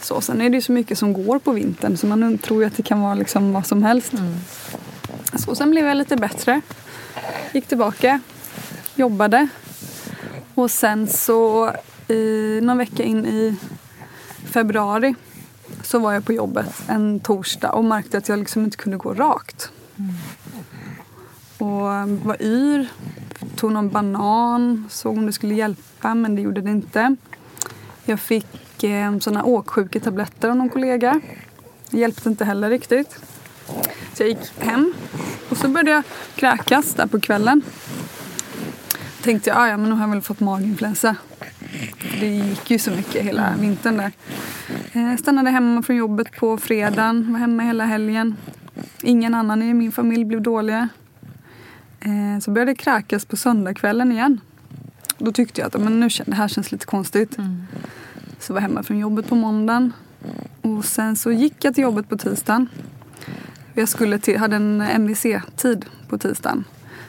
[0.02, 2.68] Så, sen är det ju så mycket som går på vintern så man tror ju
[2.68, 4.14] att det kan vara liksom vad som helst.
[5.40, 6.62] Så sen blev jag lite bättre.
[7.54, 8.20] Gick tillbaka,
[8.96, 9.48] jobbade.
[10.56, 11.72] Och sen så
[12.08, 13.56] i, någon vecka in i
[14.46, 15.16] februari
[15.84, 19.14] så var jag på jobbet en torsdag och märkte att jag liksom inte kunde gå
[19.14, 19.72] rakt.
[21.58, 22.88] Och ehm, var yr,
[23.56, 27.16] tog någon banan, såg om det skulle hjälpa men det gjorde det inte.
[28.06, 31.22] Jag fick eh, såna åksjuketabletter av någon kollega.
[31.90, 33.20] Det hjälpte inte heller riktigt.
[34.14, 34.94] Så jag gick hem
[35.50, 36.04] och så började jag
[36.36, 37.62] kräkas där på kvällen.
[39.22, 41.16] Tänkte jag, "Ah, ja men nu har jag väl fått maginfluensa.
[42.20, 44.12] Det gick ju så mycket hela vintern där.
[44.94, 48.36] Eh, stannade hemma från jobbet på fredagen, var hemma hela helgen.
[49.02, 50.90] Ingen annan i min familj blev dåliga.
[52.00, 54.40] Eh, så började jag kräkas på söndagskvällen igen.
[55.18, 57.38] Då tyckte jag att men nu, det här känns lite konstigt.
[58.40, 59.94] Så var jag hemma från jobbet på måndagen.
[60.62, 62.70] Och sen så gick jag till jobbet på tisdagen.
[63.78, 66.64] Jag skulle till, hade en MVC-tid på tisdagen.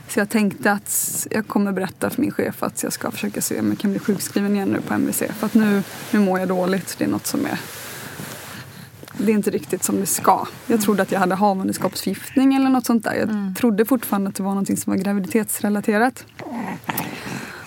[0.08, 3.60] Så jag tänkte att jag kommer berätta för min chef att jag ska försöka se
[3.60, 5.22] om jag kan bli sjukskriven igen nu på MVC.
[5.38, 6.94] För att nu, nu mår jag dåligt.
[6.98, 7.60] Det är något som är...
[9.18, 10.46] Det är inte riktigt som det ska.
[10.66, 13.14] Jag trodde att jag hade havandeskapsförgiftning eller något sånt där.
[13.14, 16.24] Jag trodde fortfarande att det var något som var graviditetsrelaterat.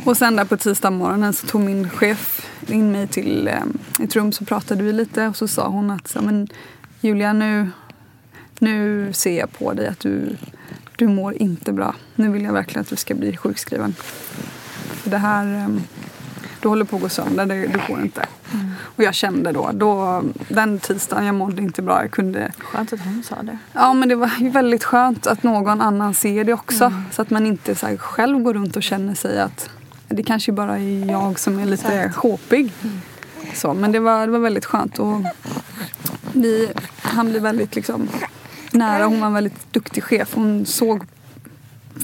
[0.06, 4.16] Och sen där på tisdag morgonen så tog min chef in mig till eh, ett
[4.16, 6.48] rum så pratade vi lite och så sa hon att "Ja, men,
[7.02, 7.70] Julia nu,
[8.60, 10.36] nu ser jag på dig att du,
[10.96, 11.96] du mår inte bra.
[12.16, 13.94] Nu vill jag verkligen att du ska bli sjukskriven.
[13.94, 15.68] För det här, eh,
[16.62, 18.26] du håller på att gå sönder, det, det går inte.
[18.80, 22.02] Och jag kände då, då, den tisdagen, jag mådde inte bra.
[22.02, 23.58] Jag kunde Skönt att hon sa det.
[23.74, 26.94] Ja, men det var väldigt skönt att någon annan ser det också.
[27.12, 29.70] Så att man inte så själv går runt och känner sig att
[30.08, 32.74] det kanske bara är jag som är lite sjåpig.
[33.54, 35.00] Så, men det var, det var väldigt skönt.
[35.00, 35.22] Och
[36.34, 36.70] vi,
[37.02, 38.10] han blev väldigt liksom,
[38.74, 39.06] nära.
[39.06, 40.36] Hon var en väldigt duktig chef.
[40.36, 41.04] Hon såg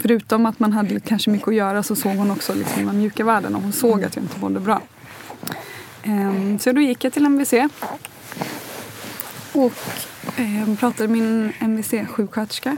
[0.01, 3.25] förutom att man hade kanske mycket att göra så såg hon också liksom den mjuka
[3.25, 4.81] och Hon såg att jag inte mådde bra.
[6.03, 7.53] Ehm, så då gick jag till MVC.
[9.51, 9.73] Och
[10.37, 12.77] ehm, pratade med min MVC-sjuksköterska.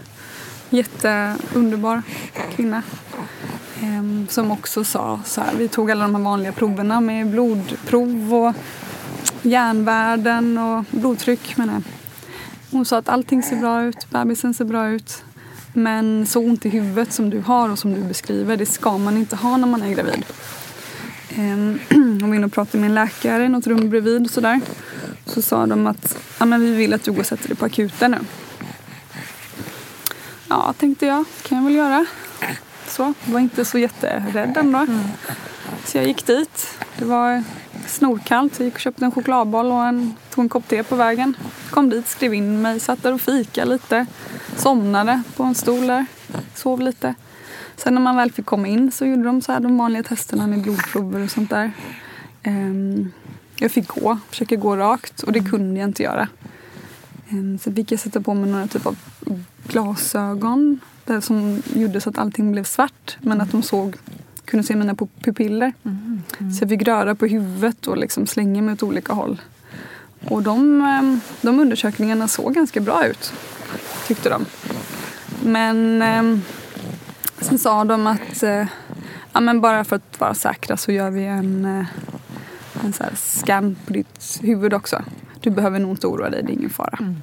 [0.69, 2.01] Jätteunderbar
[2.55, 2.83] kvinna.
[3.81, 8.33] Ehm, som också sa så här, vi tog alla de här vanliga proverna med blodprov
[8.33, 8.55] och
[9.41, 11.83] järnvärden och blodtryck menar jag.
[12.71, 15.23] Hon sa att allting ser bra ut, bebisen ser bra ut.
[15.73, 19.17] Men så ont i huvudet som du har och som du beskriver, det ska man
[19.17, 20.25] inte ha när man är gravid.
[21.29, 24.61] Ehm, hon var inne och pratade med en läkare i något rum bredvid och sådär.
[25.25, 27.65] Så sa de att ja, men vi vill att du går och sätter dig på
[27.65, 28.19] akuten nu.
[30.49, 32.05] Ja, tänkte jag, kan jag väl göra.
[32.87, 34.77] Så, var inte så jätterädd ändå.
[34.77, 34.99] Mm.
[35.85, 36.79] Så jag gick dit.
[36.97, 37.43] Det var
[37.87, 38.59] snorkallt.
[38.59, 41.37] Jag gick och köpte en chokladboll och en, tog en kopp te på vägen.
[41.69, 44.05] Kom dit, skrev in mig, satt där och fika lite.
[44.55, 46.05] Somnade på en stol där.
[46.55, 47.15] Sov lite.
[47.75, 50.47] Sen när man väl fick komma in så gjorde de så här de vanliga testerna
[50.47, 51.71] med blodprover och sånt där.
[52.43, 53.11] Ehm,
[53.55, 56.27] jag fick gå, försöka gå rakt och det kunde jag inte göra.
[57.29, 58.97] Sen så fick jag sätta på mig några typ av
[59.67, 63.95] glasögon Det som gjorde så att allting blev svart men att de såg
[64.47, 65.73] kunde se mina pupiller.
[65.85, 66.51] Mm, mm.
[66.53, 69.41] Så jag fick röra på huvudet och liksom slänga mig åt olika håll.
[70.25, 73.33] Och de, ehm, de undersökningarna såg ganska bra ut,
[74.07, 74.45] tyckte de.
[75.43, 76.39] Men eh,
[77.39, 78.65] sen sa de att eh,
[79.33, 81.85] ja, men bara för att vara säkra så gör vi en, eh,
[82.83, 85.03] en så scan på ditt huvud också.
[85.41, 86.97] Du behöver nog inte oroa dig, det är ingen fara.
[86.99, 87.15] Mm.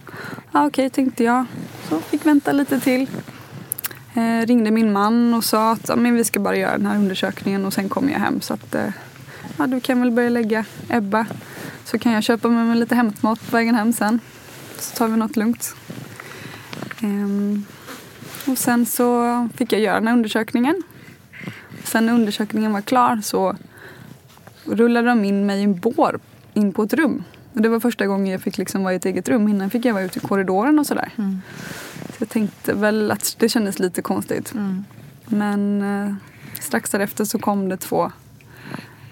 [0.53, 1.45] Ja, Okej, okay, tänkte jag.
[1.89, 3.07] Så fick vänta lite till.
[4.15, 6.97] Eh, ringde min man och sa att ja, men vi ska bara göra den här
[6.97, 8.41] undersökningen och sen kommer jag hem.
[8.41, 8.93] Så att, eh,
[9.57, 11.27] ja, du kan väl börja lägga Ebba.
[11.85, 14.21] Så kan jag köpa med mig lite hämtmat på vägen hem sen.
[14.79, 15.75] Så tar vi något lugnt.
[17.03, 17.65] Ehm,
[18.47, 20.83] och sen så fick jag göra den här undersökningen.
[21.85, 23.57] Sen när undersökningen var klar så
[24.65, 26.21] rullade de in mig i en bår
[26.55, 27.25] in på ett rum.
[27.57, 29.49] Det var första gången jag fick liksom vara i ett eget rum.
[29.49, 31.13] Innan fick jag vara ute i korridoren och sådär.
[31.17, 31.41] Mm.
[32.09, 34.55] Så jag tänkte väl att det kändes lite konstigt.
[34.55, 34.85] Mm.
[35.27, 36.15] Men eh,
[36.61, 38.13] strax därefter så kom det två,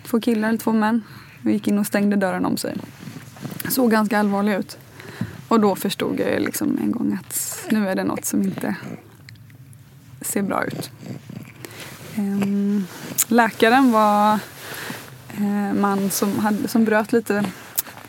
[0.06, 1.02] två killar, eller två män.
[1.44, 2.76] Och gick in och stängde dörren om sig.
[3.68, 4.78] Såg ganska allvarliga ut.
[5.48, 8.76] Och då förstod jag liksom en gång att nu är det något som inte
[10.20, 10.90] ser bra ut.
[12.18, 12.86] Um,
[13.28, 14.38] läkaren var
[15.36, 17.44] en man som, hade, som bröt lite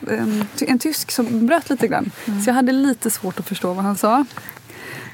[0.10, 2.12] en, en tysk som bröt lite grann.
[2.26, 2.42] Mm.
[2.42, 4.26] Så jag hade lite svårt att förstå vad han sa.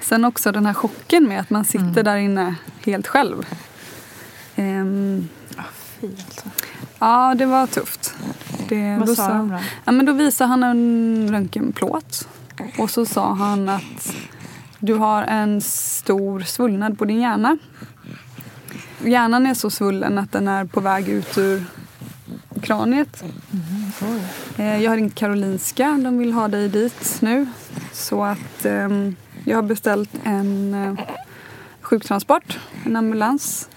[0.02, 2.04] Sen också den här chocken med att man sitter mm.
[2.04, 3.46] där inne helt själv.
[4.56, 5.30] Um,
[6.02, 6.50] oh, alltså.
[7.00, 8.16] Ja, det var tufft.
[8.70, 9.60] Det, vad sa de då?
[9.86, 12.28] Ja, men då visade han en röntgenplåt.
[12.78, 14.16] Och så sa han att
[14.80, 17.58] du har en stor svullnad på din hjärna.
[19.06, 21.66] Hjärnan är så svullen att den är på väg ut ur
[22.62, 23.24] kraniet.
[23.24, 26.00] Mm, jag har ringt Karolinska.
[26.04, 27.48] De vill ha dig dit nu.
[27.92, 29.16] Så att um,
[29.46, 31.00] jag har beställt en uh,
[31.82, 33.70] sjuktransport, en ambulans.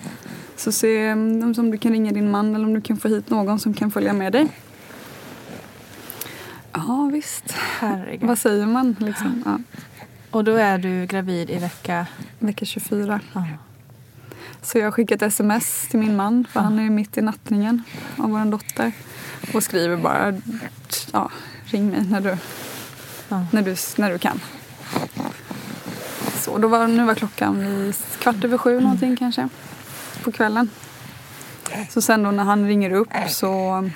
[0.57, 3.31] Så se um, om du kan ringa din man eller om du kan få hit
[3.31, 4.49] någon som kan följa med dig.
[6.73, 7.53] Ja, visst.
[7.53, 8.29] Herregud.
[8.29, 9.43] Vad säger man liksom?
[9.45, 9.59] Ja.
[10.31, 12.07] Och då är du gravid i vecka?
[12.38, 13.21] Vecka 24.
[13.33, 13.45] Ja.
[14.63, 17.83] Så jag har skickat sms till min man, för han är mitt i nattningen
[18.17, 18.93] av vår dotter.
[19.55, 20.35] Och skriver bara,
[21.13, 21.31] ja,
[21.65, 22.37] ring mig när du,
[23.29, 23.47] ja.
[23.51, 24.41] när du, när du kan.
[26.41, 29.49] Så då var, nu var klockan kvart över sju någonting kanske,
[30.25, 30.71] på kvällen.
[31.91, 33.91] Så sen då när han ringer upp så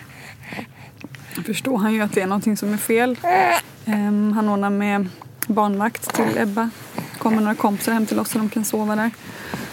[1.47, 3.19] förstår han ju att det är någonting som är fel.
[3.85, 5.09] Um, han ordnar med
[5.47, 6.71] barnvakt till Ebba.
[7.19, 9.11] kommer några kompisar hem till oss så de kan sova där.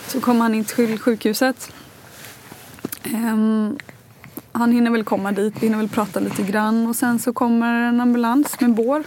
[0.08, 1.72] Så kommer han in till sjukhuset.
[3.04, 3.78] Um,
[4.52, 7.89] han hinner väl komma dit, vi hinner väl prata lite grann och sen så kommer
[7.89, 9.04] en ambulans med bår.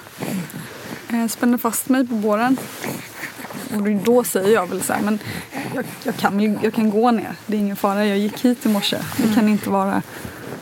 [1.13, 2.57] Uh, spänner fast mig på båren.
[3.77, 5.19] Och då säger jag väl så här, men
[5.75, 8.07] jag, jag, kan, jag kan gå ner, det är ingen fara.
[8.07, 8.99] Jag gick hit i morse.
[9.17, 10.03] Det kan inte vara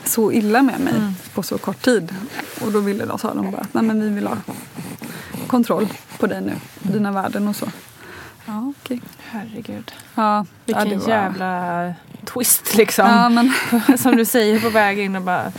[0.03, 1.13] så illa med mig mm.
[1.33, 2.15] på så kort tid.
[2.61, 4.37] Och då ville de, sa de bara, nej men vi vill ha
[5.47, 5.87] kontroll
[6.19, 7.65] på dig nu, dina värden och så.
[8.45, 8.73] Ja.
[8.83, 8.99] Okay.
[9.29, 9.91] Herregud.
[10.15, 11.09] Ja, Vilken ja, var...
[11.09, 11.93] jävla
[12.25, 13.07] twist liksom.
[13.07, 13.53] Ja, men...
[13.97, 15.51] Som du säger på väg in och bara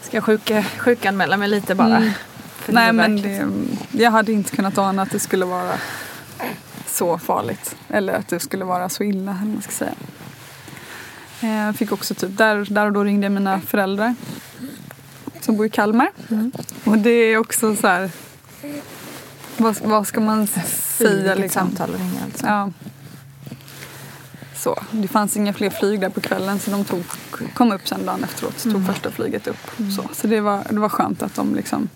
[0.00, 1.96] ska sjuka, sjukanmäla mig lite bara.
[1.96, 2.10] Mm.
[2.66, 3.48] Nej men det,
[3.90, 5.72] jag hade inte kunnat ana att det skulle vara
[6.86, 7.76] så farligt.
[7.88, 9.38] Eller att det skulle vara så illa.
[9.42, 9.94] Eller man ska säga.
[11.40, 14.14] Jag fick också typ, där, där och då ringde jag mina föräldrar
[15.40, 16.10] som bor i Kalmar.
[16.30, 16.52] Mm.
[16.84, 18.10] Och det är också så här,
[19.58, 21.34] vad, vad ska man säga?
[21.34, 21.60] Liksom?
[21.62, 22.46] samtal och ringa alltså.
[22.46, 22.70] Ja.
[24.56, 27.04] Så, det fanns inga fler flyg där på kvällen så de tog,
[27.54, 29.70] kom upp sen dagen efteråt tog första flyget upp.
[29.96, 31.88] Så, så det, var, det var skönt att de liksom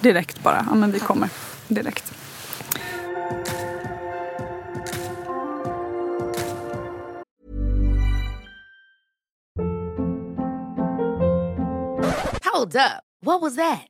[0.00, 1.28] direkt bara, ja men vi kommer
[1.68, 2.12] direkt.
[12.52, 13.02] Hold up.
[13.22, 13.89] What was that?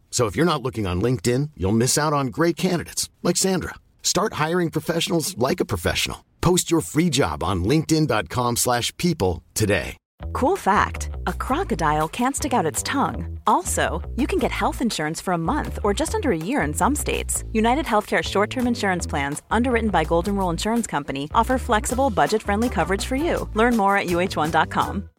[0.11, 3.75] So if you're not looking on LinkedIn, you'll miss out on great candidates like Sandra.
[4.03, 6.25] Start hiring professionals like a professional.
[6.41, 9.97] Post your free job on linkedin.com/people today.
[10.33, 13.39] Cool fact a crocodile can't stick out its tongue.
[13.47, 16.73] Also, you can get health insurance for a month or just under a year in
[16.73, 17.43] some states.
[17.51, 22.43] United Healthcare short term insurance plans, underwritten by Golden Rule Insurance Company, offer flexible, budget
[22.43, 23.49] friendly coverage for you.
[23.53, 25.10] Learn more at uh1.com.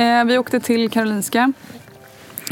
[0.00, 1.52] Eh, vi åkte till Karolinska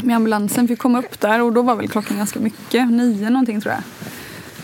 [0.03, 0.67] med ambulansen.
[0.67, 2.91] Fick komma upp där och då var väl klockan ganska mycket.
[2.91, 3.83] Nio någonting tror jag.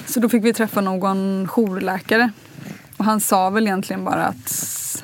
[0.05, 2.31] Så då fick vi träffa någon jourläkare.
[2.97, 5.03] Och han sa väl egentligen bara att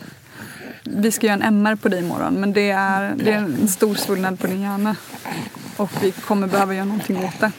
[0.83, 3.95] vi ska göra en MR på dig imorgon men det är, det är en stor
[3.95, 4.95] svullnad på din hjärna.
[5.77, 7.51] Och vi kommer behöva göra någonting åt det.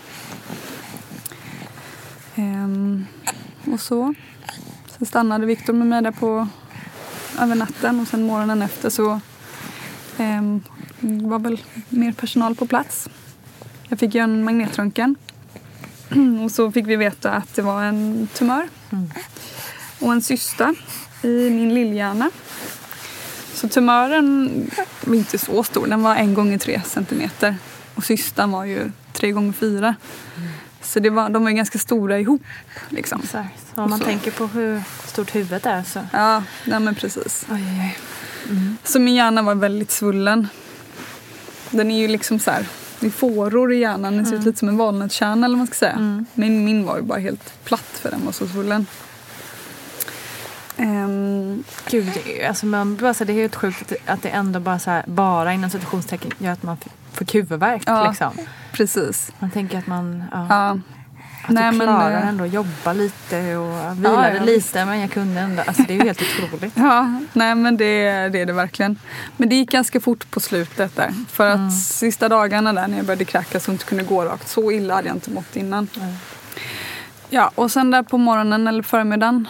[2.35, 3.07] Ehm,
[3.73, 4.15] och så.
[4.99, 6.49] Sen stannade Viktor med mig där på
[7.41, 9.21] över natten och sen morgonen efter så
[10.19, 10.63] ehm,
[11.01, 13.09] var väl mer personal på plats.
[13.89, 15.17] Jag fick göra en magnetröntgen.
[16.45, 18.69] Och så fick vi veta att det var en tumör
[19.99, 20.75] och en cysta
[21.23, 22.31] i min lillhjärna.
[23.55, 24.51] Så tumören
[25.05, 27.57] var inte så stor, den var en gånger tre centimeter.
[27.95, 29.95] Och cystan var ju tre gånger fyra.
[30.83, 32.43] Så det var, de var ju ganska stora ihop.
[32.89, 33.21] Liksom.
[33.25, 33.73] Exakt.
[33.75, 34.05] Om man Så.
[34.05, 36.01] tänker på hur stort huvudet är så...
[36.13, 37.47] Ja, nej men precis.
[37.51, 37.97] Oj, oj, oj.
[38.85, 40.49] Så min hjärna var väldigt svullen.
[41.71, 42.67] Den är ju liksom så här,
[43.01, 45.67] det är fåror i hjärnan, den ser ut lite som en walnutskärna eller vad man
[45.67, 46.25] ska säga.
[46.35, 48.87] Men min var ju bara helt platt för den var så svullen.
[50.77, 54.61] Ehm, Gud, det är, alltså man, bara så, det är helt sjukt att det, ändå
[54.61, 56.77] bara, så här, bara inom citationstecken gör att man
[57.13, 57.83] får huvudvärk.
[57.87, 58.09] Ja.
[58.09, 58.33] Liksom.
[58.73, 59.33] precis.
[59.39, 60.79] Man tänker att man ja, Ja.
[61.43, 65.01] Att Nej, du men, klarar eh, ändå att jobba lite och vilade ja, lite men
[65.01, 65.63] jag kunde ändå.
[65.67, 66.73] Alltså, det är ju helt otroligt.
[66.77, 68.99] Ja, nej men det, det är det verkligen.
[69.37, 71.15] Men det gick ganska fort på slutet där.
[71.29, 74.73] För att sista dagarna där när jag började kräkas och inte kunde gå rakt, så
[74.73, 75.89] illa hade jag inte mått innan.
[77.31, 79.49] Ja, och sen där på morgonen eller förmiddagen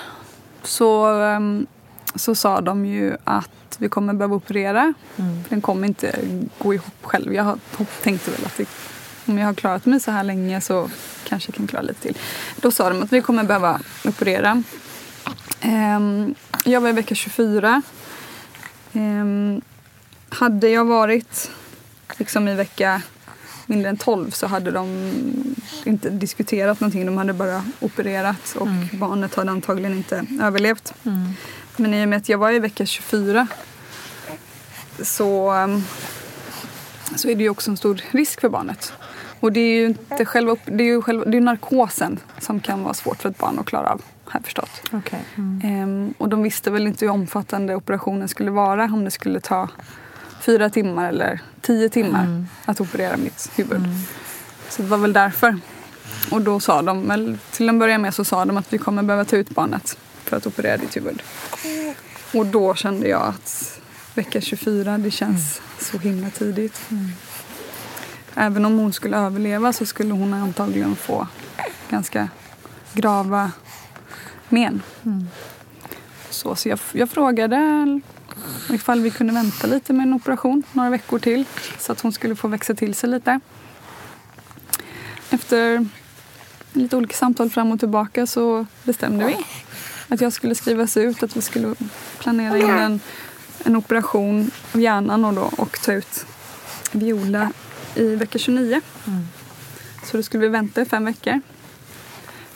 [0.62, 1.66] så, ehm,
[2.14, 4.94] så sa de ju att vi kommer behöva operera.
[5.16, 6.18] För den kommer inte
[6.58, 7.34] gå ihop själv.
[7.34, 7.58] Jag
[8.02, 8.68] tänkte väl att det,
[9.26, 10.90] om jag har klarat mig så här länge så
[11.28, 12.18] kanske jag kan klara lite till.
[12.56, 14.62] Då sa de att vi kommer behöva operera.
[15.60, 17.82] Ehm, jag var i vecka 24.
[18.92, 19.60] Ehm,
[20.28, 21.50] hade jag varit
[22.18, 23.02] liksom i vecka
[23.66, 25.12] mindre än 12 så hade de
[25.84, 27.06] inte diskuterat någonting.
[27.06, 30.94] De hade bara opererat och barnet hade antagligen inte överlevt.
[31.76, 33.46] Men i och med att jag var i vecka 24
[35.02, 35.82] så, ehm,
[37.16, 38.92] så är det ju också en stor risk för barnet.
[39.42, 42.82] Och det är ju inte själva, det är ju själva, det är narkosen som kan
[42.82, 44.82] vara svårt för ett barn att klara av, har jag förstått.
[44.92, 45.20] Okay.
[45.36, 45.60] Mm.
[45.64, 49.68] Ehm, och de visste väl inte hur omfattande operationen skulle vara, om det skulle ta
[50.40, 52.46] fyra timmar eller tio timmar Mm.
[52.64, 53.82] att operera mitt huvud.
[54.68, 55.58] Så det var väl därför.
[56.30, 59.02] Och då sa de, eller till en början med så sa de att vi kommer
[59.02, 61.22] behöva ta ut barnet för att operera ditt huvud.
[62.34, 63.80] Och då kände jag att
[64.14, 66.80] vecka 24, det känns så himla tidigt.
[68.34, 71.26] Även om hon skulle överleva så skulle hon antagligen få
[71.90, 72.28] ganska
[72.94, 73.50] grava
[74.48, 74.82] men.
[76.30, 78.00] Så, så jag, jag frågade
[78.70, 81.44] ifall vi kunde vänta lite med en operation några veckor till
[81.78, 83.40] så att hon skulle få växa till sig lite.
[85.30, 85.86] Efter
[86.72, 89.36] lite olika samtal fram och tillbaka så bestämde vi
[90.08, 91.74] att jag skulle skrivas ut, att vi skulle
[92.18, 93.00] planera in en,
[93.64, 96.26] en operation av hjärnan och, då, och ta ut
[96.92, 97.52] Viola
[97.94, 98.80] i vecka 29.
[100.04, 101.40] Så då skulle vi vänta i fem veckor.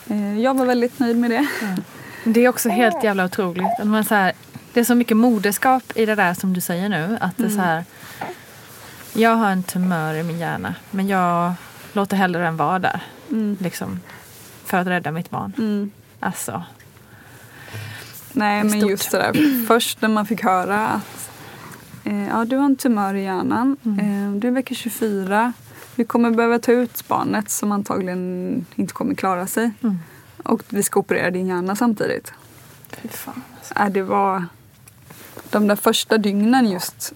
[0.07, 1.47] Eh, Jag var väldigt nöjd med det.
[2.23, 3.83] Det är också helt jävla otroligt.
[3.83, 4.33] Man så här,
[4.73, 7.17] det är så mycket moderskap i det där som du säger nu.
[7.21, 7.83] Att det är så här,
[9.13, 11.53] jag har en tumör i min hjärna men jag
[11.93, 12.99] låter hellre den vara där.
[13.31, 13.57] Mm.
[13.59, 13.99] Liksom,
[14.65, 15.53] för att rädda mitt barn.
[15.57, 15.91] Mm.
[16.19, 16.63] Alltså,
[18.31, 19.65] Nej, men just det där.
[19.67, 21.29] Först när man fick höra att
[22.15, 23.77] ja, du har en tumör i hjärnan.
[23.83, 25.53] Eh, du är vecka 24.
[25.95, 29.71] Vi kommer behöva ta ut barnet som antagligen inte kommer klara sig.
[29.83, 29.97] Mm.
[30.43, 32.33] Och vi ska operera din hjärna samtidigt.
[32.89, 33.43] fy fan.
[33.57, 33.73] Alltså.
[33.73, 34.45] Äh, det var
[35.49, 37.13] de där första dygnen just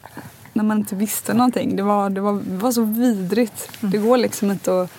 [0.53, 1.75] när man inte visste någonting.
[1.75, 3.69] Det var, det var, det var så vidrigt.
[3.79, 4.91] Det går liksom inte att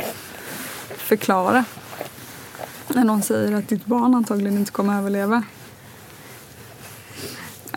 [0.96, 1.64] förklara.
[2.88, 5.42] När någon säger att ditt barn antagligen inte kommer överleva.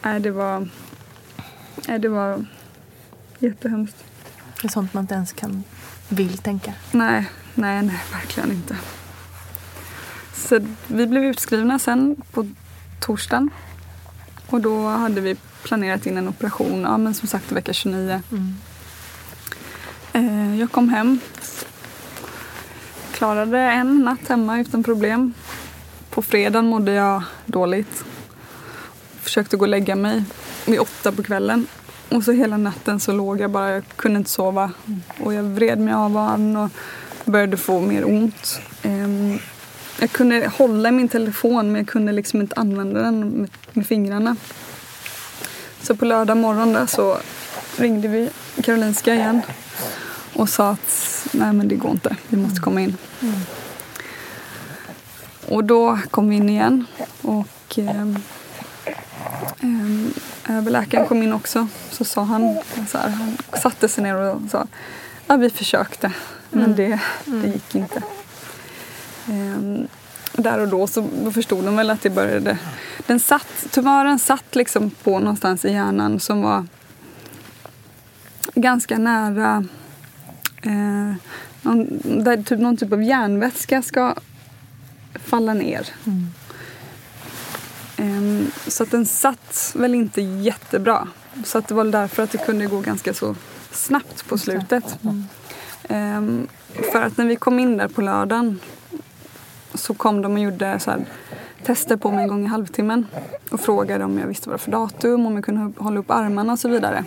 [0.04, 0.68] Nej, det var...
[1.88, 2.46] Nej, det var
[3.40, 4.04] jättehemskt.
[4.62, 5.64] Det är sånt man inte ens kan
[6.10, 6.74] vill tänka.
[6.92, 8.78] Nej, nej, nej, verkligen inte.
[10.34, 12.48] Så vi blev utskrivna sen på
[13.00, 13.50] torsdagen.
[14.48, 18.22] Och då hade vi planerat in en operation, ja men som sagt vecka 29.
[20.14, 21.20] Eh, jag kom hem.
[23.14, 25.34] Klarade en natt hemma utan problem.
[26.10, 28.04] På fredagen mådde jag dåligt.
[29.22, 30.24] Försökte gå och lägga mig
[30.66, 31.68] vid åtta på kvällen.
[32.10, 34.72] Och så hela natten så låg jag bara, jag kunde inte sova.
[35.20, 36.70] Och jag vred mig av varann och
[37.26, 38.60] började få mer ont.
[38.84, 39.40] Ehm,
[40.00, 44.36] jag kunde hålla i min telefon men jag kunde liksom inte använda den med, fingrarna.
[45.82, 47.18] Så på lördag morgon där så
[47.78, 48.30] ringde vi
[48.64, 49.42] Karolinska igen
[50.34, 52.98] och sa att nej men det går inte, vi måste komma in.
[55.48, 56.86] Och då kom vi in igen
[57.22, 58.02] och eh,
[59.60, 60.08] eh,
[60.50, 61.68] överläkaren kom in också.
[61.92, 64.68] Så sa han, så här, han satte sig ner och sa
[65.28, 66.12] ja vi försökte
[66.50, 68.02] men det, det gick inte.
[69.30, 69.88] Ehm,
[70.34, 72.58] där och då så förstod de väl att det började.
[73.08, 76.66] Den satt, tumören satt liksom på någonstans i hjärnan som var
[78.56, 79.66] ganska nära
[80.62, 81.16] eh,
[81.62, 84.16] någon, där typ, någon typ av järnvätska ska
[85.14, 85.88] falla ner.
[86.08, 86.34] Ehm,
[88.68, 91.08] så att den satt väl inte jättebra.
[91.44, 93.36] Så att det var därför att det kunde gå ganska så
[93.72, 95.00] snabbt på slutet.
[95.90, 96.48] Ehm,
[96.92, 98.60] för att när vi kom in där på lördagen
[99.74, 101.06] så kom de och gjorde så här,
[101.64, 103.06] tester på mig en gång i halvtimmen
[103.52, 106.12] och frågade om jag visste vad det var för datum, om jag kunde hålla upp
[106.12, 107.06] armarna och så vidare.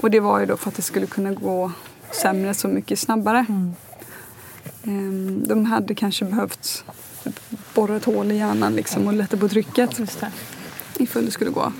[0.00, 1.72] Och det var ju då för att det skulle kunna gå
[2.22, 3.46] sämre så mycket snabbare.
[4.84, 6.84] Ehm, De hade kanske behövt
[7.74, 10.00] borra ett hål i hjärnan liksom och lätta på trycket
[10.96, 11.72] ifall det skulle gå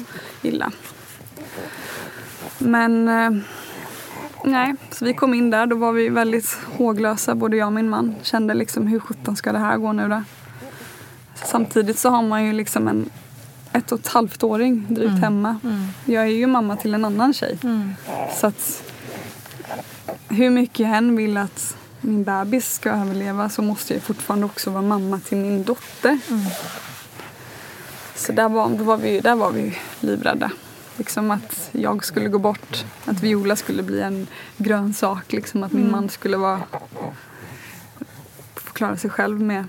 [0.43, 0.73] illa.
[2.59, 3.31] Men eh,
[4.45, 5.67] nej, så vi kom in där.
[5.67, 8.15] Då var vi väldigt håglösa, både jag och min man.
[8.23, 10.23] Kände liksom hur sjutton ska det här gå nu då?
[11.35, 13.11] Samtidigt så har man ju liksom en
[13.73, 15.57] ett och ett halvt åring drygt hemma.
[16.05, 17.59] Jag är ju mamma till en annan tjej.
[18.41, 18.83] Så att
[20.29, 24.83] hur mycket än vill att min bebis ska överleva så måste jag fortfarande också vara
[24.83, 26.19] mamma till min dotter.
[28.15, 30.51] Så där var, var vi, där var vi livrädda.
[30.97, 34.27] Liksom att jag skulle gå bort, att Viola skulle bli en
[34.57, 35.33] grön sak.
[35.33, 36.61] Liksom att min man skulle vara,
[38.55, 39.65] få klara sig själv med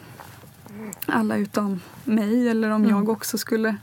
[1.06, 2.50] alla utom mig.
[2.50, 3.76] Eller om jag också skulle...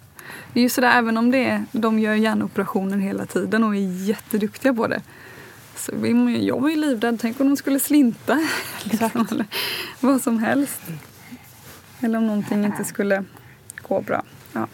[0.53, 4.05] Det är ju sådär, även om det är, de gör hjärnoperationer hela tiden och är
[4.05, 5.03] jätteduktiga på det.
[5.79, 5.93] Så
[6.41, 8.41] jag var ju livrädd, tänk om de skulle slinta.
[8.83, 9.47] Liksom, eller
[10.01, 10.81] vad som helst.
[12.01, 13.25] Eller om någonting inte skulle
[13.89, 14.23] gå bra.
[14.53, 14.67] Ja.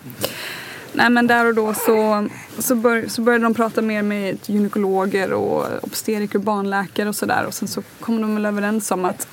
[0.93, 2.29] Nej men där och då så,
[2.59, 7.45] så, bör, så började de prata mer med gynekologer och obstetriker och barnläkare och sådär
[7.47, 9.29] och sen så kom de väl överens om att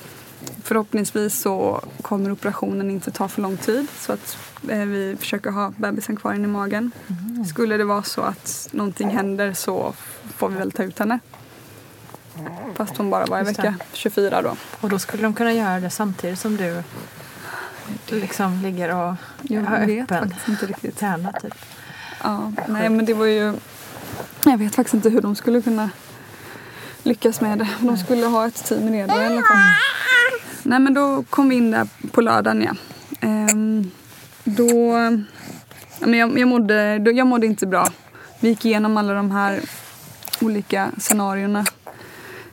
[0.62, 4.36] förhoppningsvis så kommer operationen inte ta för lång tid så att
[4.68, 6.90] eh, vi försöker ha bebisen kvar inne i magen.
[7.08, 7.44] Mm.
[7.44, 9.94] Skulle det vara så att någonting händer så
[10.36, 11.18] får vi väl ta ut henne.
[12.74, 14.56] Fast hon bara var i vecka 24 då.
[14.80, 16.82] Och då skulle de kunna göra det samtidigt som du
[18.08, 20.30] liksom ligger och Jag är vet öppen.
[20.30, 20.98] faktiskt inte riktigt.
[20.98, 21.54] Tränar typ.
[22.22, 23.54] Ja, nej men det var ju...
[24.44, 25.90] Jag vet faktiskt inte hur de skulle kunna
[27.02, 27.68] lyckas med det.
[27.80, 29.58] De skulle ha ett team redo i alla fall.
[30.62, 32.74] Nej men då kom vi in där på lördagen ja.
[33.20, 33.90] Ehm,
[34.44, 34.94] då...
[35.98, 37.88] Men jag, jag, mådde, jag mådde inte bra.
[38.40, 39.60] Vi gick igenom alla de här
[40.40, 41.64] olika scenarierna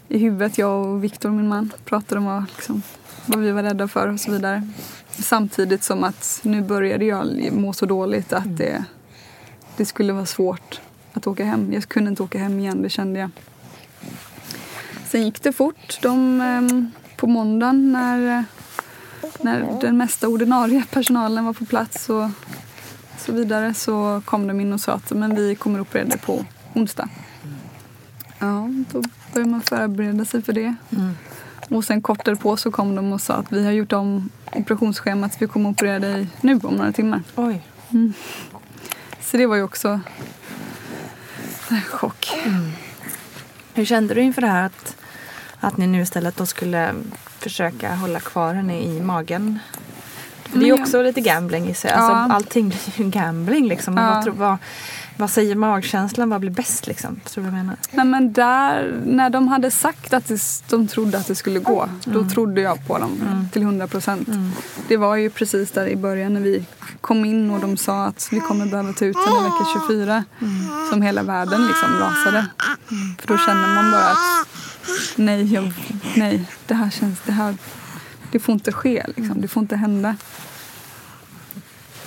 [0.10, 0.57] i huvudet.
[0.57, 2.82] Jag och Viktor, min man, pratade om vad, liksom,
[3.26, 4.68] vad vi var rädda för och så vidare.
[5.10, 8.84] Samtidigt som att nu började jag må så dåligt att det,
[9.78, 10.82] det skulle vara svårt
[11.14, 11.74] att åka hem.
[11.74, 13.30] Jag kunde inte åka hem igen, det kände jag.
[15.10, 15.99] Sen gick det fort.
[16.01, 18.45] De, ehm, på måndagen när,
[19.41, 22.30] när den mesta ordinarie personalen var på plats och
[23.18, 26.45] så vidare så kom de in och sa att men vi kommer operera dig på
[26.74, 27.10] onsdag.
[28.39, 29.03] Ja, då
[29.34, 30.76] började man förbereda sig för det.
[31.70, 35.38] Och sen kort därpå så kom de och sa att vi har gjort om operationsschemat.
[35.40, 37.22] Vi kommer operera dig nu om några timmar.
[37.36, 37.62] Oj.
[37.90, 38.14] Mm.
[39.22, 40.00] Så det var ju också
[41.70, 42.32] en chock.
[43.74, 44.96] Hur kände du inför det här att,
[45.60, 46.94] att ni nu istället då skulle
[47.40, 49.60] försöka hålla kvar henne i magen?
[50.44, 51.92] För det är ju också lite gambling i sig.
[51.92, 51.98] Ja.
[51.98, 53.98] Alltså, allting blir ju gambling liksom.
[53.98, 54.24] Ja.
[54.26, 54.58] Vad, vad,
[55.20, 56.30] vad säger magkänslan?
[56.30, 57.20] Vad blir bäst liksom?
[57.26, 57.76] Tror du menar?
[57.92, 60.32] Nej, men där, när de hade sagt att
[60.70, 62.30] de trodde att det skulle gå, då Mm.
[62.30, 64.30] trodde jag på dem till 100 procent.
[64.88, 66.66] Det var ju precis där i början när vi
[67.02, 70.24] kom in och de sa att vi kommer behöva ta ut henne vecka 24
[70.92, 72.46] som hela världen liksom rasade.
[73.20, 74.48] För då känner man bara att
[75.16, 75.74] nej, jag,
[76.16, 77.56] nej, det här känns, det här,
[78.32, 79.42] det får inte ske liksom.
[79.42, 80.16] Det får inte hända.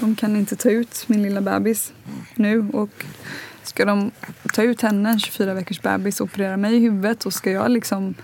[0.02, 1.92] De kan inte ta ut min lilla bebis
[2.34, 3.04] nu och
[3.62, 4.10] ska de
[4.52, 8.14] ta ut henne, en 24 veckors bebis, operera mig i huvudet och ska jag liksom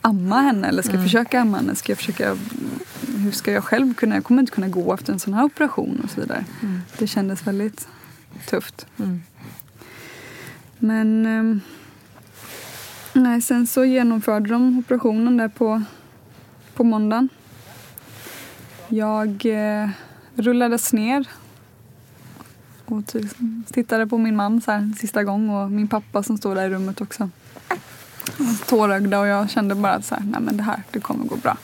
[0.00, 1.74] amma henne eller ska jag försöka amma henne?
[1.74, 2.36] Ska jag försöka,
[3.16, 6.00] hur ska jag själv kunna, jag kommer inte kunna gå efter en sån här operation
[6.04, 6.44] och så vidare.
[6.98, 7.88] Det kändes väldigt
[8.46, 8.86] tufft.
[10.78, 11.60] Men ehm,
[13.12, 15.82] nej, sen så genomförde de operationen där på,
[16.74, 17.28] på måndagen.
[18.88, 19.90] Jag eh,
[20.34, 21.26] rullades ner
[22.84, 23.36] och typ
[23.72, 26.66] tittade på min man så här, en sista gång och min pappa som stod där
[26.66, 27.30] i rummet också.
[28.36, 31.24] Var Tårögda och jag kände bara att så här, nej men det här, det kommer
[31.24, 31.56] gå bra.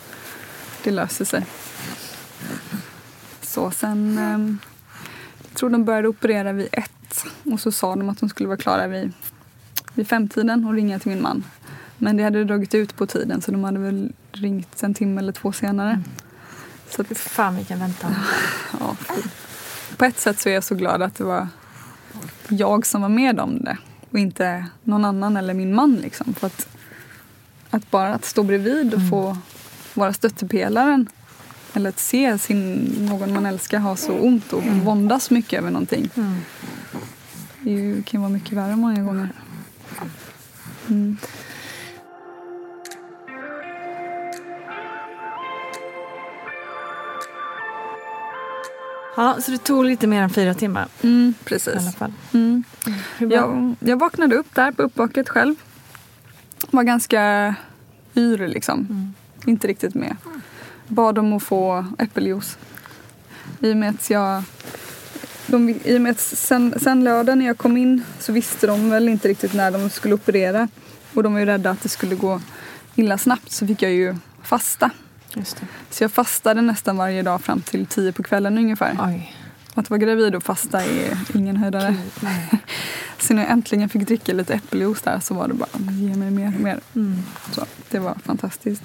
[0.84, 1.46] Det löser sig.
[3.42, 4.56] Så sen, eh,
[5.48, 8.58] jag tror de började operera vid ett och så sa de att de skulle vara
[8.58, 9.12] klara vid,
[9.94, 11.44] vid femtiden och ringa till min man.
[11.98, 15.32] Men det hade dragit ut på tiden så de hade väl ringt en timme eller
[15.32, 16.02] två senare.
[16.91, 18.14] Så att, Fan vilken väntan.
[18.80, 18.97] ja,
[19.97, 21.49] på ett sätt så är jag så glad att det var
[22.49, 23.76] jag som var med om det
[24.11, 25.97] och inte någon annan eller min man.
[25.97, 26.34] Liksom.
[26.34, 26.68] För att,
[27.70, 29.39] att bara att stå bredvid och få
[29.95, 31.07] vara stöttepelaren
[31.72, 36.11] eller att se sin, någon man älskar ha så ont och våndas mycket över någonting.
[37.61, 39.28] Det är ju, kan vara mycket värre många gånger.
[40.89, 41.16] Mm.
[49.16, 51.74] Ja, så det tog lite mer än fyra timmar Mm, i precis.
[51.76, 52.12] alla fall.
[52.34, 52.64] Mm.
[53.18, 55.54] Jag, jag vaknade upp där på uppvaket själv.
[56.70, 57.54] Var ganska
[58.16, 59.12] yr liksom.
[59.46, 60.16] Inte riktigt med.
[60.88, 62.58] Bad om att få äppeljuice.
[63.60, 64.42] I och med att jag...
[65.46, 68.90] De, I och med att sen, sen lördag när jag kom in så visste de
[68.90, 70.68] väl inte riktigt när de skulle operera.
[71.14, 72.40] Och de var ju rädda att det skulle gå
[72.94, 74.90] illa snabbt så fick jag ju fasta.
[75.91, 78.99] Så jag fastade nästan varje dag fram till tio på kvällen ungefär.
[79.01, 79.32] Oj.
[79.74, 81.97] Att vara gravid och fasta är ingen höjdare.
[83.18, 86.30] Så när jag äntligen fick dricka lite äppeljuice där så var det bara ge mig
[86.30, 86.80] mer och mer.
[87.53, 88.82] Så det var fantastiskt.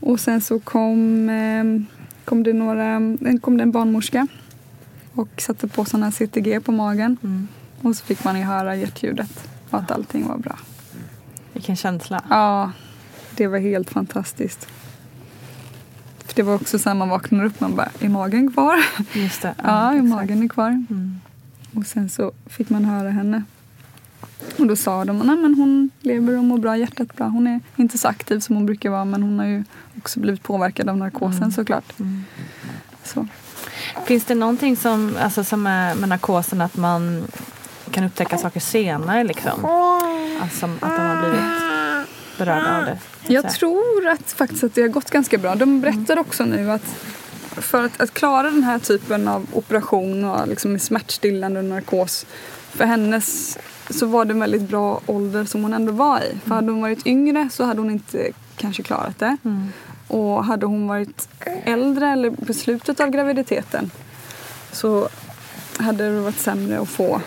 [0.00, 1.64] Och sen så kom, eh,
[2.24, 3.00] kom, det några,
[3.40, 4.26] kom det en barnmorska
[5.14, 7.16] och satte på sån här CTG på magen.
[7.82, 10.58] Och så fick man ju höra hjärtljudet och att allting var bra.
[11.52, 12.22] Vilken känsla.
[12.30, 12.72] Ja,
[13.36, 14.68] det var helt fantastiskt.
[16.32, 18.76] För det var också så här man vaknar upp man bara, är magen kvar?
[19.12, 19.54] Just det.
[19.62, 20.08] Ja, exakt.
[20.08, 20.84] magen är kvar.
[21.74, 23.42] Och sen så fick man höra henne.
[24.58, 27.26] Och då sa de, nej men hon lever och mår bra, hjärtat bra.
[27.26, 29.64] Hon är inte så aktiv som hon brukar vara men hon har ju
[29.98, 31.92] också blivit påverkad av narkosen såklart.
[33.04, 33.26] Så.
[34.04, 37.24] Finns det någonting som, alltså, som är med narkosen att man
[37.90, 39.64] kan upptäcka saker senare liksom?
[40.42, 41.71] Alltså att de har blivit
[42.38, 42.98] berörda av det?
[43.26, 45.54] Jag tror att faktiskt att det har gått ganska bra.
[45.54, 46.84] De berättar också nu att
[47.56, 52.26] för att, att klara den här typen av operation och liksom smärtstillande och narkos
[52.70, 53.58] för hennes
[53.90, 56.38] så var det en väldigt bra ålder som hon ändå var i.
[56.44, 59.36] För hade hon varit yngre så hade hon inte kanske klarat det.
[59.44, 59.68] Mm.
[60.08, 61.28] Och hade hon varit
[61.64, 63.90] äldre eller på slutet av graviditeten
[64.72, 65.08] så
[65.78, 67.20] hade det varit sämre att få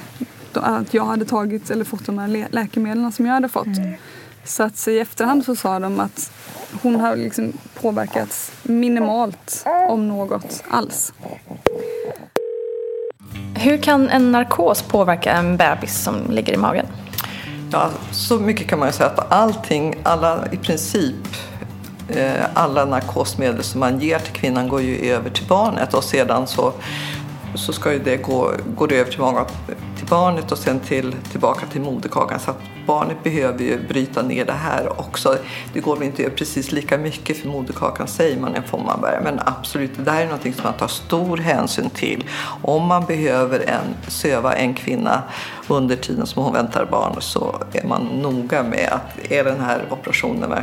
[0.53, 3.67] att jag hade tagit eller fått de här lä- läkemedlen som jag hade fått.
[4.45, 6.31] Så att i efterhand så sa de att
[6.81, 11.13] hon har liksom påverkats minimalt om något alls.
[13.55, 16.85] Hur kan en narkos påverka en bebis som ligger i magen?
[17.71, 21.15] Ja, så mycket kan man ju säga att allting, alla i princip
[22.07, 26.47] eh, alla narkosmedel som man ger till kvinnan går ju över till barnet och sedan
[26.47, 26.73] så,
[27.57, 29.45] så ska ju det gå, går det över till, många,
[29.97, 32.39] till barnet och sen till, tillbaka till moderkakan.
[32.39, 35.37] Så att barnet behöver ju bryta ner det här också.
[35.73, 39.23] Det går väl inte över precis lika mycket för moderkakan säger man en Fommanberg.
[39.23, 42.29] Men absolut, det där är någonting som man tar stor hänsyn till.
[42.61, 45.23] Om man behöver en, söva en kvinna
[45.67, 49.85] under tiden som hon väntar barn så är man noga med att är den här
[49.89, 50.53] operationen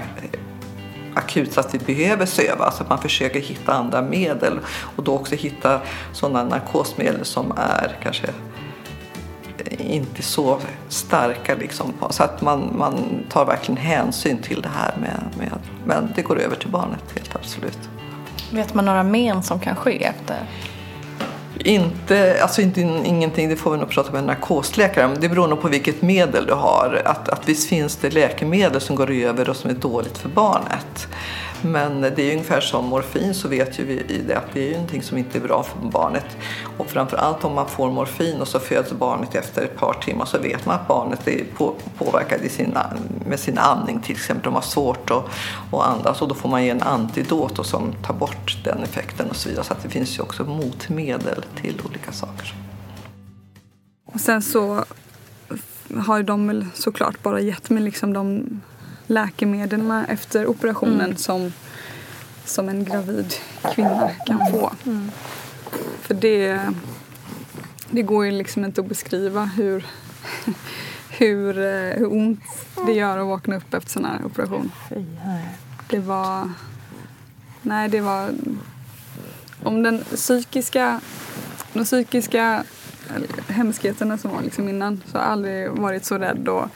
[1.15, 2.71] akut så att vi behöver söva.
[2.71, 4.59] Så att man försöker hitta andra medel
[4.97, 5.81] och då också hitta
[6.13, 8.27] sådana narkosmedel som är kanske
[9.79, 10.59] inte så
[10.89, 11.55] starka.
[11.55, 11.93] Liksom.
[12.11, 14.95] Så att man, man tar verkligen hänsyn till det här.
[15.01, 17.79] Med, med, men det går över till barnet, helt absolut.
[18.51, 20.37] Vet man några men som kan ske efter?
[21.59, 25.15] Inte, alltså inte, ingenting, det får vi nog prata med en narkosläkare om.
[25.21, 27.03] Det beror nog på vilket medel du har.
[27.05, 31.09] Att, att visst finns det läkemedel som går över och som är dåligt för barnet.
[31.63, 34.67] Men det är ungefär som morfin så vet ju vi i det att det är
[34.67, 36.25] ju någonting som inte är bra för barnet.
[36.77, 40.39] Och framförallt om man får morfin och så föds barnet efter ett par timmar så
[40.39, 42.79] vet man att barnet är på, påverkat i sin,
[43.27, 44.45] med sin andning till exempel.
[44.45, 45.25] De har svårt att,
[45.73, 49.31] att andas och då får man ge en antidot och som tar bort den effekten
[49.31, 49.65] och så vidare.
[49.65, 52.55] Så att det finns ju också motmedel till olika saker.
[54.05, 54.85] Och sen så
[56.07, 58.47] har de väl såklart bara gett mig liksom de
[59.07, 61.17] läkemedlen efter operationen Mm.
[61.17, 61.53] som,
[62.45, 63.35] som en gravid
[63.75, 64.73] kvinna kan få.
[64.87, 65.11] Mm.
[66.01, 66.61] För det,
[67.91, 69.87] det går ju liksom inte att beskriva hur,
[71.11, 72.41] hur, eh, hur ont
[72.87, 74.73] det gör att vakna upp efter sån här operation.
[75.89, 76.51] Det var...
[77.63, 78.31] Nej, det var...
[79.63, 81.01] Om den psykiska,
[81.73, 82.65] de psykiska
[83.49, 86.69] hemskheterna som var liksom innan så har jag aldrig varit så rädd och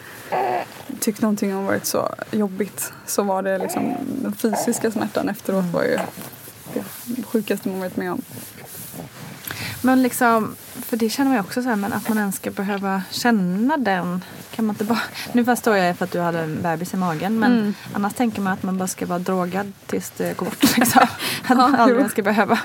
[1.00, 5.82] tyckt någonting har varit så jobbigt så var det liksom den fysiska smärtan efteråt var
[5.82, 5.98] ju
[6.74, 6.84] det
[7.22, 8.22] sjukaste man varit med om.
[9.82, 12.50] Men liksom, för det känner man ju också så här, men att man ens ska
[12.50, 14.24] behöva känna den.
[14.54, 15.00] Kan man inte bara,
[15.32, 17.74] nu förstår jag för att du hade en bebis i magen men Mm.
[17.92, 20.76] annars tänker man att man bara ska vara drogad tills det går bort.
[20.76, 21.02] Liksom.
[21.48, 22.58] Att man aldrig ska behöva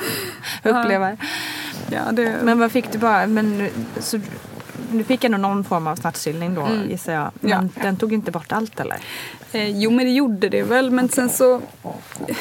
[0.63, 1.17] uppleva det.
[1.89, 2.35] Ja, det...
[2.43, 4.19] Men vad fick du bara, men så,
[4.97, 6.89] du fick ändå någon form av smärtstillning då Mm.
[6.89, 7.31] gissar jag.
[7.39, 7.81] Men Ja.
[7.83, 8.97] den tog inte bort allt eller?
[9.51, 11.61] Eh, jo men det gjorde det väl men sen så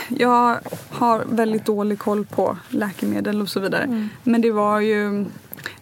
[0.09, 0.59] jag
[0.91, 4.09] har väldigt dålig koll på läkemedel och så vidare.
[4.23, 5.25] Men det var ju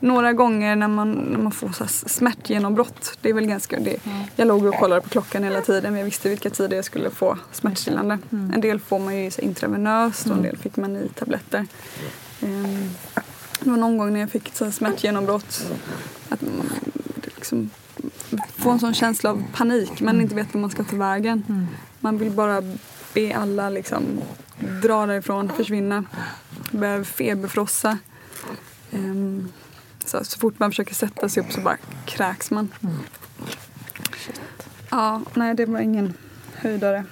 [0.00, 3.18] några gånger när man, när man får så här smärtgenombrott.
[3.20, 3.96] Det är väl ganska det.
[4.36, 7.10] Jag låg och kollade på klockan hela tiden men jag visste vilka tider jag skulle
[7.10, 8.18] få smärtstillande.
[8.30, 11.66] En del får man ju intravenöst och en del fick man i tabletter.
[12.42, 12.90] Ehm,
[13.60, 15.72] det var någon gång när jag fick ett smärtgenombrott.
[16.28, 16.42] Att
[17.36, 17.70] liksom
[18.56, 20.00] får en sån känsla av panik.
[20.00, 21.68] Man inte vet var man ska ta vägen.
[22.00, 22.62] Man vill bara
[23.14, 24.02] be alla liksom
[24.82, 26.04] dra därifrån, försvinna.
[26.70, 27.98] Börjar feberfrossa.
[28.92, 29.52] Ehm,
[30.04, 32.68] så, så fort man försöker sätta sig upp så bara kräks man.
[34.90, 36.14] Ja, nej det var ingen
[36.54, 37.04] höjdare.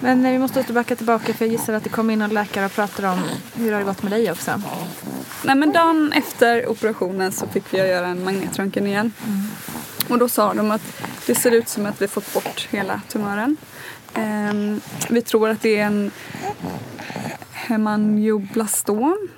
[0.00, 2.66] Men eh, vi måste återbacka tillbaka för jag gissar att det kom in en läkare
[2.66, 3.18] och pratade om
[3.54, 4.62] hur det har gått med dig också.
[5.44, 9.12] Nej men dagen efter operationen så fick vi göra en magnetröntgen igen.
[10.08, 10.82] Och då sa de att
[11.26, 13.56] det ser ut som att vi fått bort hela tumören.
[14.14, 14.80] Ehm,
[15.10, 16.10] vi tror att det är en
[17.52, 19.28] hemangioblastom.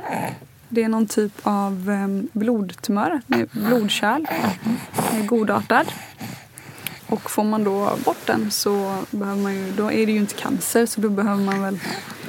[0.68, 3.20] Det är någon typ av um, blodtumör,
[3.52, 4.26] blodkärl,
[5.12, 5.86] eh, godartad.
[7.10, 10.34] Och får man då bort den så behöver man ju, då är det ju inte
[10.34, 11.80] cancer så då behöver man väl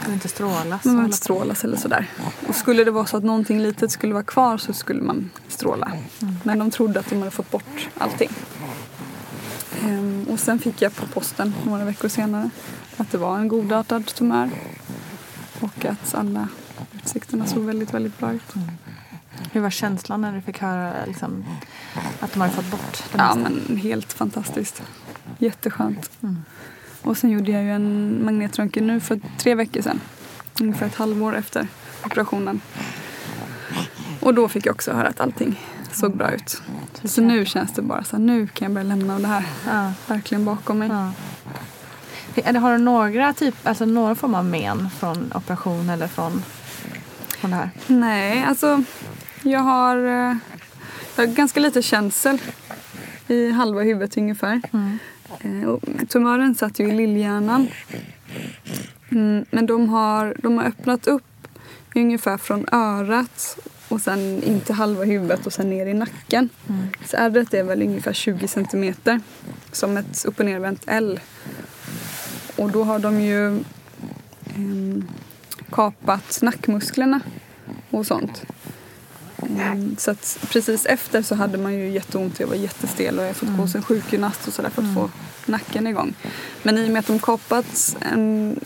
[0.03, 0.85] Kan inte strålas.
[0.85, 2.09] man inte strålas eller sådär.
[2.47, 5.91] Och skulle det vara så att någonting litet skulle vara kvar så skulle man stråla.
[6.43, 8.29] Men de trodde att de hade fått bort allting.
[9.83, 12.49] Ehm, och sen fick jag på posten några veckor senare
[12.97, 14.49] att det var en godartad tumör.
[15.59, 16.47] Och att alla
[16.95, 18.53] Utsikterna såg väldigt, väldigt bra ut.
[19.51, 21.45] Hur var känslan när du fick höra liksom,
[22.19, 24.83] att de hade fått bort det Ja, men helt fantastiskt.
[25.37, 26.11] Jätteskönt.
[27.01, 29.99] Och sen gjorde jag ju en magnetröntgen nu för tre veckor sedan.
[30.61, 31.67] Ungefär ett halvår efter
[32.05, 32.61] operationen.
[34.19, 35.59] Och då fick jag också höra att allting
[35.91, 36.61] såg bra ut.
[37.03, 39.91] Så nu känns det bara så här, nu kan jag börja lämna det här Ja.
[40.07, 40.89] verkligen bakom mig.
[40.89, 41.11] Ja.
[42.35, 46.43] Eller har du några, typ, alltså några form av men från operation eller från,
[47.39, 47.69] från det här?
[47.87, 48.83] Nej, alltså
[49.43, 50.35] jag har, eh,
[51.15, 52.41] jag har ganska lite känsel
[53.27, 54.61] i halva huvudet ungefär.
[55.39, 57.67] Eh, och tumören satt ju i lillhjärnan.
[59.09, 61.23] Mm, men de har, de har öppnat upp
[61.95, 66.49] ungefär från örat och sen in till halva huvudet och sen ner i nacken.
[67.05, 69.21] Så ärret är väl ungefär 20 centimeter
[69.71, 71.19] som ett upp och nervänt L.
[72.57, 73.63] Och då har de ju
[74.55, 75.07] ehm,
[75.71, 77.19] kapat nackmusklerna
[77.89, 78.45] och sånt.
[79.59, 80.15] Mm, så
[80.51, 83.55] precis efter så hade man ju jätteont, jag var jättestel och jag har fått gå
[83.55, 85.09] hos en sjukgymnast och sådär för att få
[85.45, 86.13] nacken igång.
[86.63, 88.59] Men i och med att de kapat en,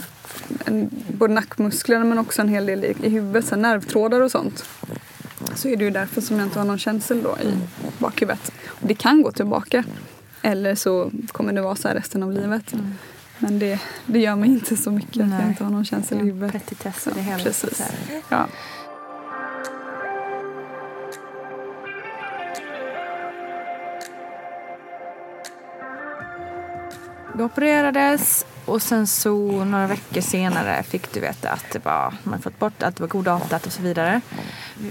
[0.66, 4.66] en, både nackmusklerna men också en hel del i, i huvudet, så nervtrådar och sånt.
[5.56, 7.54] Så är det ju därför som jag inte har någon känsel då i
[8.00, 8.52] bakhuvudet.
[8.68, 9.84] Och det kan gå tillbaka.
[10.42, 12.74] Eller så kommer det vara så här resten av livet.
[13.38, 15.48] Men det, det gör mig inte så mycket att jag Nej.
[15.48, 16.52] inte har någon känsel i huvudet.
[16.52, 17.44] Petitess i hela.
[17.44, 17.82] Precis.
[18.30, 18.48] Ja.
[27.38, 32.42] Du opererades och sen så några veckor senare fick du veta att det var, man
[32.42, 34.22] fått bort att det var godavtat och så vidare.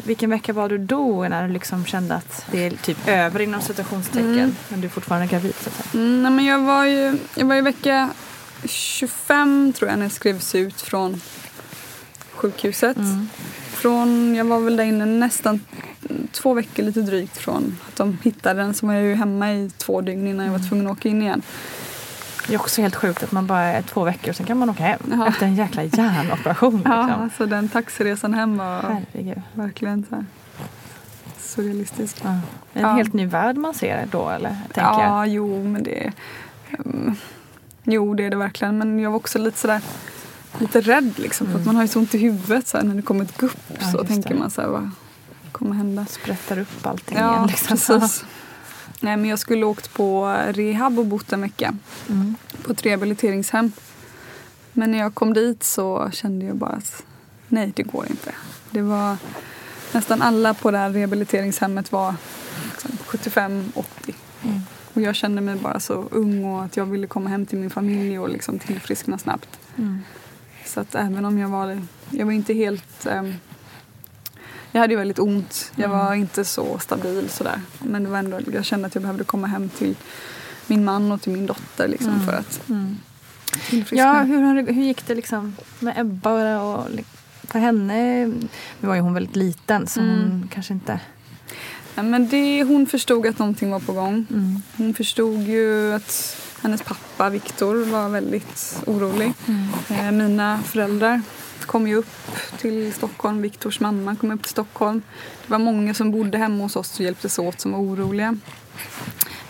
[0.05, 3.61] Vilken vecka var du då när du liksom kände att det är typ över inom
[3.61, 4.55] citationstecken Mm.
[4.69, 5.95] men du är fortfarande gravid så att?
[5.95, 8.11] Mm, nej, men jag var ju jag var i vecka
[8.65, 11.21] 25 tror jag när jag skrevs ut från
[12.33, 12.97] sjukhuset.
[13.73, 15.61] Från, jag var väl där inne nästan
[16.33, 18.75] två veckor lite drygt från att de hittade den.
[18.75, 21.23] Så var jag ju hemma i två dygn innan jag var tvungen att åka in
[21.23, 21.43] igen.
[22.47, 24.71] Det är också helt sjukt att man bara är två veckor och sen kan man
[24.71, 25.27] åka hem Ja.
[25.29, 26.83] efter en jäkla hjärnoperation.
[26.85, 27.23] Ja, Liksom.
[27.23, 29.43] alltså den taxiresan hem var Herregud.
[29.55, 30.25] verkligen så här
[31.41, 32.17] surrealistisk.
[32.23, 32.29] Ja.
[32.73, 32.93] En Ja.
[32.93, 34.57] helt ny värld man ser då eller?
[34.73, 35.01] Tänker jag.
[35.01, 36.13] Ja, jo men det...
[36.79, 37.17] Um,
[37.85, 38.79] jo det är det verkligen.
[38.79, 39.81] Men jag var också lite sådär
[40.59, 41.47] lite rädd liksom.
[41.47, 43.37] För att man har ju så ont i huvudet så här, när det kommer ett
[43.39, 43.71] gupp.
[43.71, 43.81] Mm.
[43.83, 44.35] Ja, så tänker det.
[44.41, 44.91] man så här, vad
[45.53, 46.07] kommer hända?
[46.07, 47.47] Sprättar upp allting Ja, igen.
[47.47, 47.77] Liksom.
[47.77, 48.25] precis.
[49.01, 51.77] Nej, men jag skulle åkt på rehab och bott en vecka
[52.09, 52.35] Mm.
[52.63, 53.73] på ett rehabiliteringshem.
[54.73, 57.03] Men när jag kom dit så kände jag bara att
[57.49, 58.33] nej, det går inte.
[58.71, 59.17] Det var
[59.93, 62.15] nästan alla på det här rehabiliteringshemmet var
[62.71, 63.85] liksom 75-80.
[64.43, 64.61] Mm.
[64.95, 67.71] Och jag kände mig bara så ung och att jag ville komma hem till min
[67.71, 69.49] familj och liksom tillfriskna snabbt.
[69.77, 70.01] Mm.
[70.67, 73.07] Så att även om jag var, jag var inte helt...
[73.07, 73.35] ehm,
[74.75, 75.73] jag hade ju väldigt ont.
[75.77, 75.99] Jag Mm.
[75.99, 77.61] var inte så stabil sådär.
[77.79, 79.97] Men det var ändå, jag kände att jag behövde komma hem till
[80.67, 82.27] min man och till min dotter liksom, Mm.
[82.27, 82.97] för att Mm.
[83.91, 86.89] Ja, hur, hur gick det liksom med Ebba och
[87.43, 88.27] för henne?
[88.81, 90.19] Nu var ju hon väldigt liten så Mm.
[90.31, 91.01] hon kanske inte...
[91.95, 94.27] Ja, men det, hon förstod att någonting var på gång.
[94.31, 94.63] Mm.
[94.77, 99.33] Hon förstod ju att hennes pappa Viktor var väldigt orolig.
[99.47, 99.69] Mm.
[99.91, 101.23] Eh, mina föräldrar
[101.65, 102.17] kom ju upp
[102.59, 103.43] till Stockholm.
[103.43, 105.03] Viktors mamma kom upp till Stockholm.
[105.47, 108.37] Det var många som bodde hemma hos oss och hjälptes åt som var oroliga.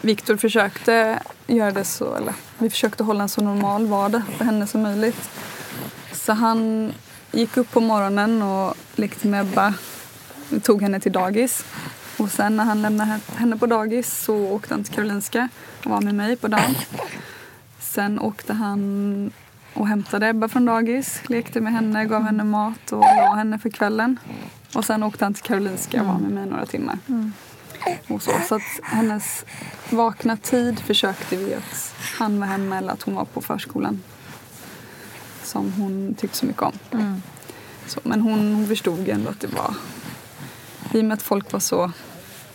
[0.00, 4.66] Viktor försökte göra det så, eller vi försökte hålla en så normal vardag för henne
[4.66, 5.30] som möjligt.
[6.12, 6.92] Så han
[7.32, 9.74] gick upp på morgonen och lekte med Ebba.
[10.62, 11.64] Tog henne till dagis.
[12.16, 15.48] Och sen när han lämnade henne på dagis så åkte han till Karolinska
[15.84, 16.74] och var med mig på dagen.
[17.80, 19.32] Sen åkte han
[19.74, 23.70] och hämtade Ebba från dagis, lekte med henne, gav henne mat och la henne för
[23.70, 24.18] kvällen.
[24.74, 26.98] Och sen åkte han till Karolinska och var med mig några timmar.
[28.08, 28.30] Och så.
[28.48, 29.44] så att hennes
[29.90, 34.02] vakna tid försökte vi att han var hemma eller att hon var på förskolan.
[35.42, 36.72] Som hon tyckte så mycket om.
[36.92, 37.22] Mm.
[37.86, 39.74] Så, men hon, hon förstod ändå att det var...
[40.92, 41.90] I och med att folk var så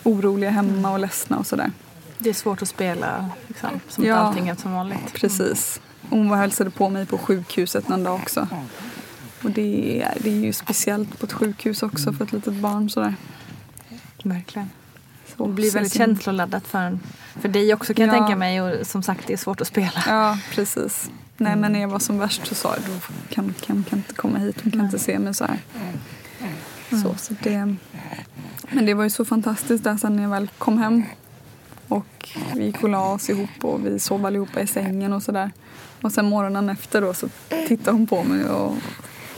[0.04, 1.72] oroliga hemma och ledsna och sådär.
[2.18, 4.16] Det är svårt att spela liksom, som Ja.
[4.16, 5.14] allting är som vanligt.
[5.14, 5.82] Precis.
[6.10, 8.48] Hon var hälsade på mig på sjukhuset någon dag också.
[9.44, 12.90] Och det är, det är ju speciellt på ett sjukhus också för ett litet barn
[12.90, 13.16] sådär.
[14.24, 14.70] Verkligen.
[15.38, 17.00] Så, Det blir väldigt känsloladdat för, en,
[17.42, 18.20] för dig också kan jag Ja.
[18.20, 18.62] tänka mig.
[18.62, 20.04] Och som sagt, det är svårt att spela.
[20.08, 21.10] Ja, precis.
[21.38, 23.00] Nej, men när jag var som värst så sa jag du
[23.36, 25.60] kan, kan, kan inte komma hit, hon kan inte se mig så här.
[27.04, 27.76] Så, så det,
[28.72, 31.04] men det var ju så fantastiskt där sen när jag väl kom hem.
[31.90, 35.52] Och vi gick och la oss ihop och vi sov allihopa i sängen och sådär.
[36.02, 37.30] Och sen morgonen efter då så
[37.68, 38.76] tittade hon på mig och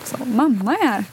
[0.03, 1.05] sa mamma är här.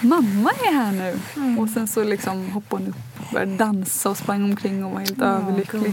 [0.00, 1.18] mamma är här nu.
[1.60, 5.00] Och sen så liksom hoppade hon upp och började dansa och sprang omkring och var
[5.00, 5.92] helt överlycklig.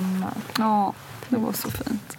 [0.57, 0.93] Ja,
[1.29, 2.17] det var så fint.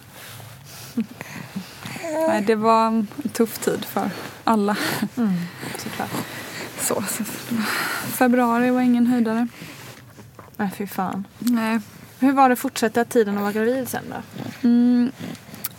[2.27, 4.09] Nej, det var en tuff tid för
[4.43, 4.77] alla.
[5.17, 5.33] Mm,
[5.77, 6.11] såklart.
[6.79, 7.23] Så, så,
[8.07, 9.47] februari var ingen höjdare.
[10.57, 11.27] Nej, fy fan.
[11.39, 11.79] Nej.
[12.19, 14.15] Hur var det att fortsätta tiden att vara gravid sen då?
[14.67, 15.11] Mm,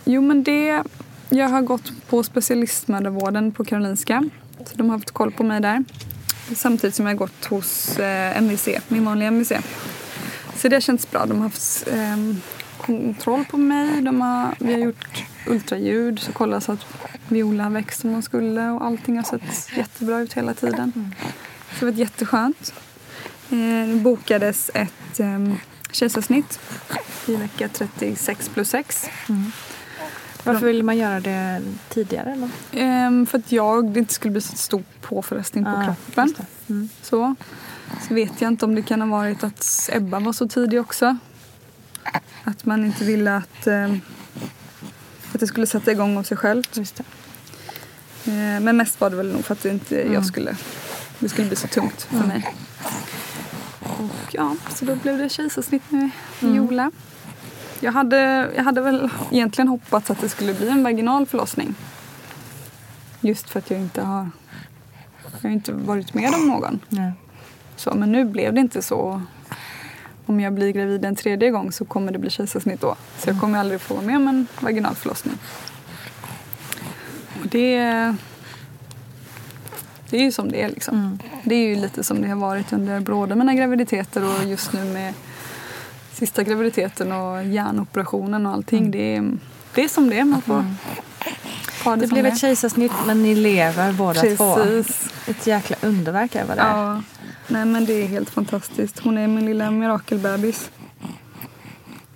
[0.05, 0.83] jo men det,
[1.29, 4.29] jag har gått på specialistmödravården på Karolinska.
[4.65, 5.83] Så de har haft koll på mig där.
[6.55, 9.51] Samtidigt som jag har gått hos eh, MVC, min vanliga MVC.
[10.55, 11.25] Så det har känts bra.
[11.25, 12.17] De har haft eh,
[12.77, 14.01] kontroll på mig.
[14.01, 16.85] De har, vi har gjort ultraljud så kollat så att
[17.27, 21.13] Viola har växt som hon skulle och allting har sett jättebra ut hela tiden.
[21.69, 22.73] Så det har varit jätteskönt.
[23.49, 25.53] Eh, det bokades ett eh,
[25.91, 26.59] kejsarsnitt
[27.27, 29.09] i vecka 36 plus 6.
[30.43, 32.31] Varför ville man göra det tidigare?
[32.31, 32.49] Eller?
[32.71, 36.33] Ehm, för att jag inte skulle bli så stor påfrestning på Ah, kroppen.
[36.37, 36.73] det.
[36.73, 36.89] Mm.
[37.01, 37.35] Så.
[38.07, 41.17] så vet jag inte om det kan ha varit att Ebba var så tidig också.
[42.43, 44.01] Att man inte ville att, ehm,
[45.33, 46.73] att det skulle sätta igång av sig självt.
[46.73, 47.03] Det.
[48.31, 50.13] Ehm, men mest var det väl nog för att det inte Mm.
[50.13, 50.55] jag skulle,
[51.19, 52.27] det skulle bli så tungt för Mm.
[52.27, 52.55] mig.
[53.99, 56.09] Och ja, så då blev det kejsarsnitt med
[56.41, 56.53] Mm.
[56.53, 56.91] Viola.
[57.79, 61.75] Jag hade, jag hade väl egentligen hoppats att det skulle bli en vaginal förlossning.
[63.21, 64.29] Just för att jag inte har,
[65.41, 66.79] jag har inte varit med om någon.
[66.89, 67.11] Nej.
[67.75, 69.21] Så, men nu blev det inte så.
[70.25, 72.95] Om jag blir gravid en tredje gång så kommer det bli kejsarsnitt då.
[73.17, 75.37] Så jag kommer aldrig få vara med om en vaginal förlossning.
[77.41, 78.15] Och det,
[80.11, 81.19] det är ju som det är liksom.
[81.43, 84.83] Det är ju lite som det har varit under båda mina graviditeter och just nu
[84.85, 85.13] med
[86.13, 88.91] sista graviditeten och hjärnoperationen och allting.
[88.91, 89.31] Det, är,
[89.75, 90.23] det är som det är.
[90.23, 90.65] Man får
[91.83, 94.55] ta det, Det blev ett kejsarsnitt men ni lever båda två.
[94.55, 95.09] Precis.
[95.27, 96.77] Ett jäkla underverk är vad det är.
[96.77, 97.01] Ja,
[97.47, 98.99] nej men det är helt fantastiskt.
[98.99, 100.71] Hon är min lilla mirakelbebis.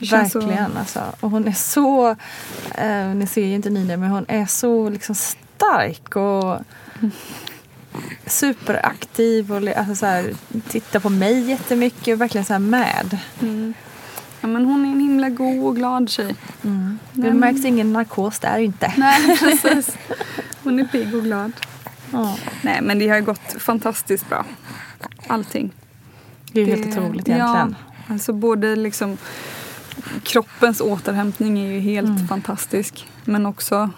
[0.02, 1.02] Känns så- Verkligen alltså.
[1.20, 2.10] Och hon är så,
[2.76, 6.58] eh, ni ser ju inte ni det, men hon är så liksom stark och
[8.26, 10.34] superaktiv och alltså så här,
[10.70, 13.18] tittar på mig jättemycket och verkligen så här med.
[13.42, 13.74] Mm.
[14.42, 16.36] Ja, men hon är en himla god och glad tjej.
[16.62, 16.70] Det
[17.14, 18.94] Nej, märks ingen narkos där inte.
[18.98, 19.98] Nej, precis.
[20.64, 21.52] Hon är pigg och glad.
[22.12, 22.38] Ja.
[22.62, 24.46] Nej, men det har gått fantastiskt bra.
[25.28, 25.72] Allting.
[26.52, 27.76] Det är ju helt otroligt egentligen.
[28.08, 29.18] Ja, alltså både liksom
[30.24, 32.28] kroppens återhämtning är ju helt Mm.
[32.28, 33.08] fantastisk.
[33.26, 33.90] Men också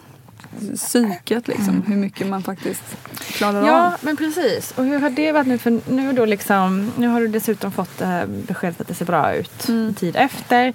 [0.75, 1.83] psyket liksom.
[1.87, 2.83] Hur mycket man faktiskt
[3.31, 3.67] klarar av.
[3.67, 4.73] Ja, men precis.
[4.75, 5.57] Och hur har det varit nu?
[5.57, 9.33] För nu, då liksom, nu har du dessutom fått eh, beskedet att det ser bra
[9.33, 10.73] ut en tid efter.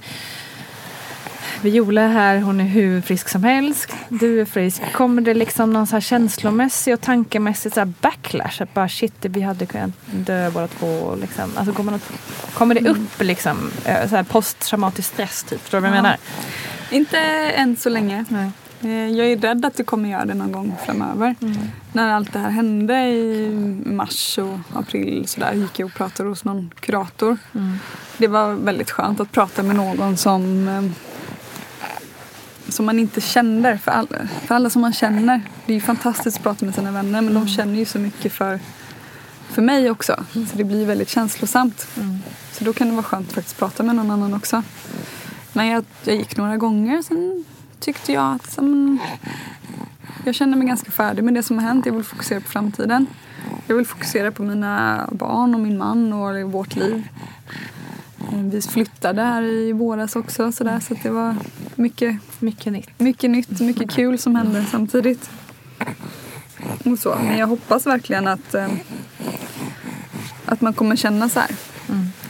[1.62, 3.88] Viola är här, hon är hur frisk som helst.
[4.08, 4.82] Du är frisk.
[4.92, 8.62] Kommer det liksom någon så här känslomässig och tankemässig så här backlash?
[8.62, 11.14] Att bara shit, vi hade kunnat dö båda två.
[11.20, 11.50] Liksom.
[11.56, 12.10] Alltså, kommer, något,
[12.54, 15.42] kommer det upp liksom, eh, så här posttraumatisk stress?
[15.44, 15.60] Typ?
[15.62, 16.02] Förstår du vad jag Ja.
[16.02, 16.18] menar?
[16.90, 17.18] Inte
[17.56, 18.24] än så länge.
[18.28, 18.50] Nej.
[18.82, 21.34] Eh, Jag är rädd att det kommer göra det någon gång framöver.
[21.92, 23.48] När allt det här hände i
[23.84, 27.36] mars och april så där, gick jag och pratade hos någon kurator.
[28.18, 30.82] Det var väldigt skönt att prata med någon som eh,
[32.68, 33.76] som man inte känner.
[33.76, 34.08] För alla,
[34.46, 35.40] för alla som man känner.
[35.66, 38.32] Det är ju fantastiskt att prata med sina vänner men de känner ju så mycket
[38.32, 38.60] för,
[39.48, 40.24] för mig också.
[40.32, 41.88] Så det blir väldigt känslosamt.
[42.52, 44.62] Så då kan det vara skönt att faktiskt prata med någon annan också.
[45.52, 47.44] Men jag, jag gick några gånger sen
[47.82, 48.98] tyckte jag att som,
[50.24, 51.86] jag känner mig ganska färdig med det som har hänt.
[51.86, 53.06] Jag vill fokusera på framtiden.
[53.66, 57.08] Jag vill fokusera på mina barn och min man och vårt liv.
[58.32, 61.36] Eh, Vi flyttade här i våras också så, där, så det var
[61.74, 63.00] mycket, Mycket nytt.
[63.00, 65.30] mycket nytt, mycket kul som hände samtidigt.
[66.84, 67.16] Och så.
[67.22, 68.68] Men jag hoppas verkligen att, eh,
[70.46, 71.50] att man kommer känna så här.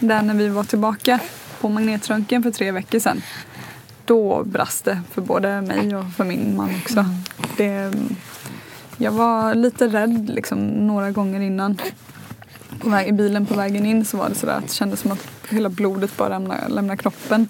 [0.01, 1.21] Där när vi var tillbaka
[1.61, 3.23] på magnetröntgen för tre veckor sedan.
[4.05, 7.05] Då brast det för både mig och för min man också.
[7.57, 7.93] Det,
[8.97, 11.79] jag var lite rädd liksom, några gånger innan.
[12.81, 15.13] På väg, I bilen på vägen in så var det sådär att det kändes som
[15.13, 17.49] att hela blodet bara lämnar, lämnar kroppen.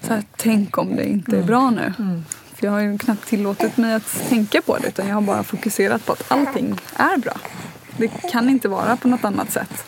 [0.00, 1.92] Så här, tänk om det inte är bra nu.
[2.54, 5.42] För jag har ju knappt tillåtit mig att tänka på det utan jag har bara
[5.42, 7.32] fokuserat på att allting är bra.
[7.96, 9.84] Det kan inte vara på något annat sätt.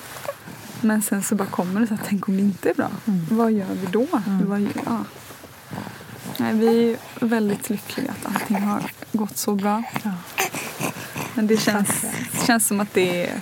[0.80, 2.88] Men sen så bara kommer det så här, tänk om det inte är bra.
[3.30, 4.06] Vad gör vi då?
[4.46, 4.98] Vad, gör- ja.
[6.42, 6.90] Nej, vi
[7.20, 8.82] är väldigt lyckliga att allting har
[9.12, 9.82] gått så bra.
[11.34, 11.88] Men det känns,
[12.32, 13.32] det känns som att det är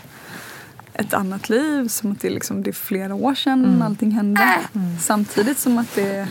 [0.95, 4.59] ett annat liv, som att det är, liksom, det är flera år sedan allting hände.
[5.01, 6.29] Samtidigt som att det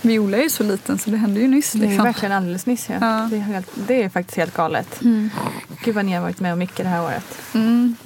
[0.00, 1.72] Viola är ju så liten så det hände ju nyss.
[1.72, 2.04] Det är Liksom.
[2.04, 2.88] verkligen alldeles nyss.
[2.88, 2.94] Ja.
[3.00, 3.28] Ja.
[3.30, 5.00] Det, är helt, det är faktiskt helt galet.
[5.84, 7.38] Gud vad ni har varit med om mycket det här året.
[7.54, 7.96] Mm.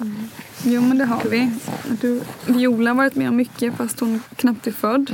[0.63, 1.51] Jo men det har vi.
[2.01, 5.09] Du, Viola har varit med om mycket fast hon knappt är född.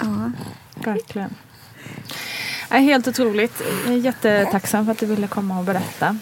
[0.00, 0.30] Ja.
[0.74, 1.30] Verkligen.
[2.70, 3.62] Helt otroligt.
[3.86, 6.18] Jag är jättetacksam för att du ville komma och berätta.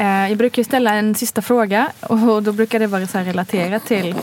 [0.00, 4.14] Eh, Jag brukar ställa en sista fråga och då brukar det vara så relaterat till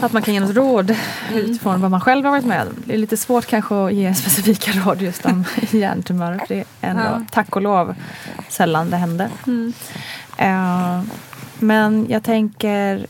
[0.00, 0.96] att man kan ge något råd
[1.34, 2.66] utifrån vad man själv har varit med.
[2.84, 6.90] Det är lite svårt kanske att ge specifika råd just om hjärntumörer för det är
[6.90, 7.24] ändå, Ja.
[7.32, 7.94] tack och lov,
[8.48, 9.28] sällan det händer.
[9.46, 9.72] Mm.
[10.38, 11.02] Eh,
[11.58, 13.06] Men jag tänker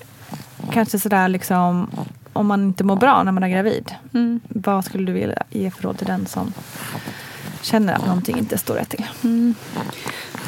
[0.73, 1.91] kanske sådär liksom
[2.37, 3.95] om man inte mår bra när man är gravid.
[4.15, 4.41] Mm.
[4.49, 6.53] Vad skulle du vilja ge för råd till den som
[7.63, 9.07] känner att någonting inte står rätt till?
[9.25, 9.55] Mm.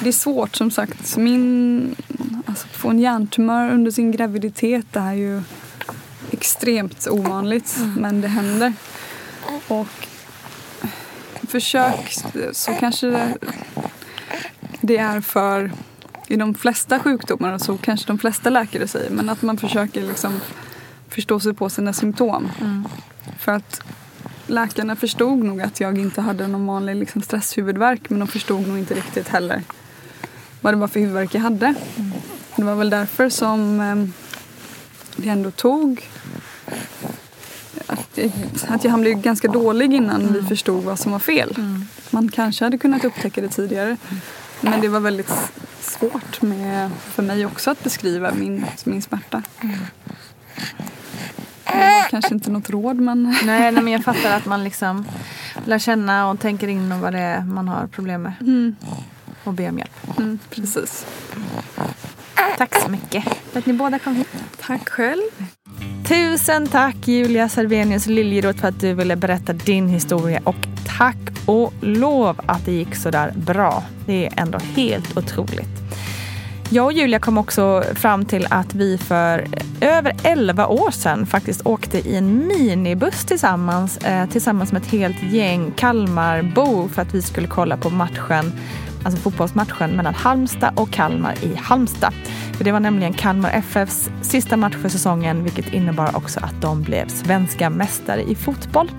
[0.01, 1.17] Det är svårt som sagt.
[1.17, 1.97] Min,
[2.47, 5.43] alltså, att få en hjärntumör under sin graviditet det är ju
[6.31, 8.73] extremt ovanligt men det händer.
[9.69, 10.09] Och
[11.49, 12.15] försök
[12.53, 13.35] så kanske det,
[14.81, 15.73] det är för
[16.27, 20.41] i de flesta sjukdomar så kanske de flesta läkare säger men att man försöker liksom
[21.19, 22.49] förstå sig på sina symptom.
[23.39, 23.81] För att
[24.47, 28.79] läkarna förstod nog att jag inte hade någon vanlig liksom, stresshuvudvärk men de förstod nog
[28.79, 29.63] inte riktigt heller
[30.61, 31.75] vad det var för huvudvärk jag hade.
[32.57, 33.97] Det var väl därför som eh,
[35.17, 36.09] det ändå tog
[37.87, 38.33] att, jag-
[38.69, 41.55] att jag bli ganska dålig innan vi förstod vad som var fel.
[42.11, 43.97] Man kanske hade kunnat upptäcka det tidigare
[44.61, 45.33] men det var väldigt
[45.81, 49.43] svårt med, för mig också att beskriva min, min smärta.
[49.61, 49.69] Var
[52.11, 55.05] kanske inte något råd men Nej, nej men jag fattar att man liksom
[55.65, 58.33] lär känna och tänker in vad det är man har problem med.
[58.41, 58.77] Mm.
[59.45, 60.19] Och ber om hjälp.
[60.19, 61.07] Mm, precis.
[62.59, 64.29] Tack så mycket för att ni båda kom hit.
[64.61, 65.23] Tack själv.
[66.09, 70.57] Tusen tack Julia Servenius Liljeroth för att du ville berätta din historia och
[70.99, 71.17] tack
[71.47, 73.85] och lov att det gick så där bra.
[74.07, 75.79] Det är ändå helt otroligt.
[76.71, 79.47] Jag och Julia kom också fram till att vi för
[79.81, 85.23] över 11 år sedan faktiskt åkte i en minibuss tillsammans, eh, tillsammans med ett helt
[85.23, 88.53] gäng Kalmarbo för att vi skulle kolla på matchen,
[89.05, 92.13] alltså fotbollsmatchen mellan Halmstad och Kalmar i Halmstad.
[92.57, 96.83] För det var nämligen Kalmar FFs sista match för säsongen vilket innebar också att de
[96.83, 98.91] blev svenska mästare i fotboll.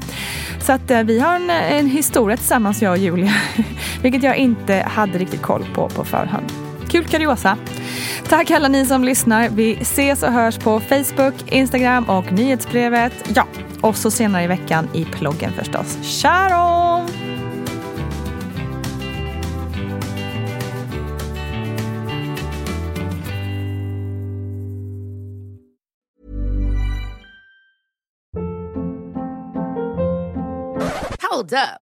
[0.61, 3.33] Så att eh, vi har en, en historia tillsammans jag och Julia,
[4.01, 6.68] vilket jag inte hade riktigt koll på på förhand.
[6.89, 7.57] Kul kuriosa!
[8.29, 9.49] Tack alla ni som lyssnar.
[9.49, 13.13] Vi ses och hörs på Facebook, Instagram och nyhetsbrevet.
[13.35, 13.47] Ja,
[13.81, 15.97] och så senare i veckan i ploggen förstås.
[16.03, 17.05] Tja då!
[31.29, 31.88] Hold up.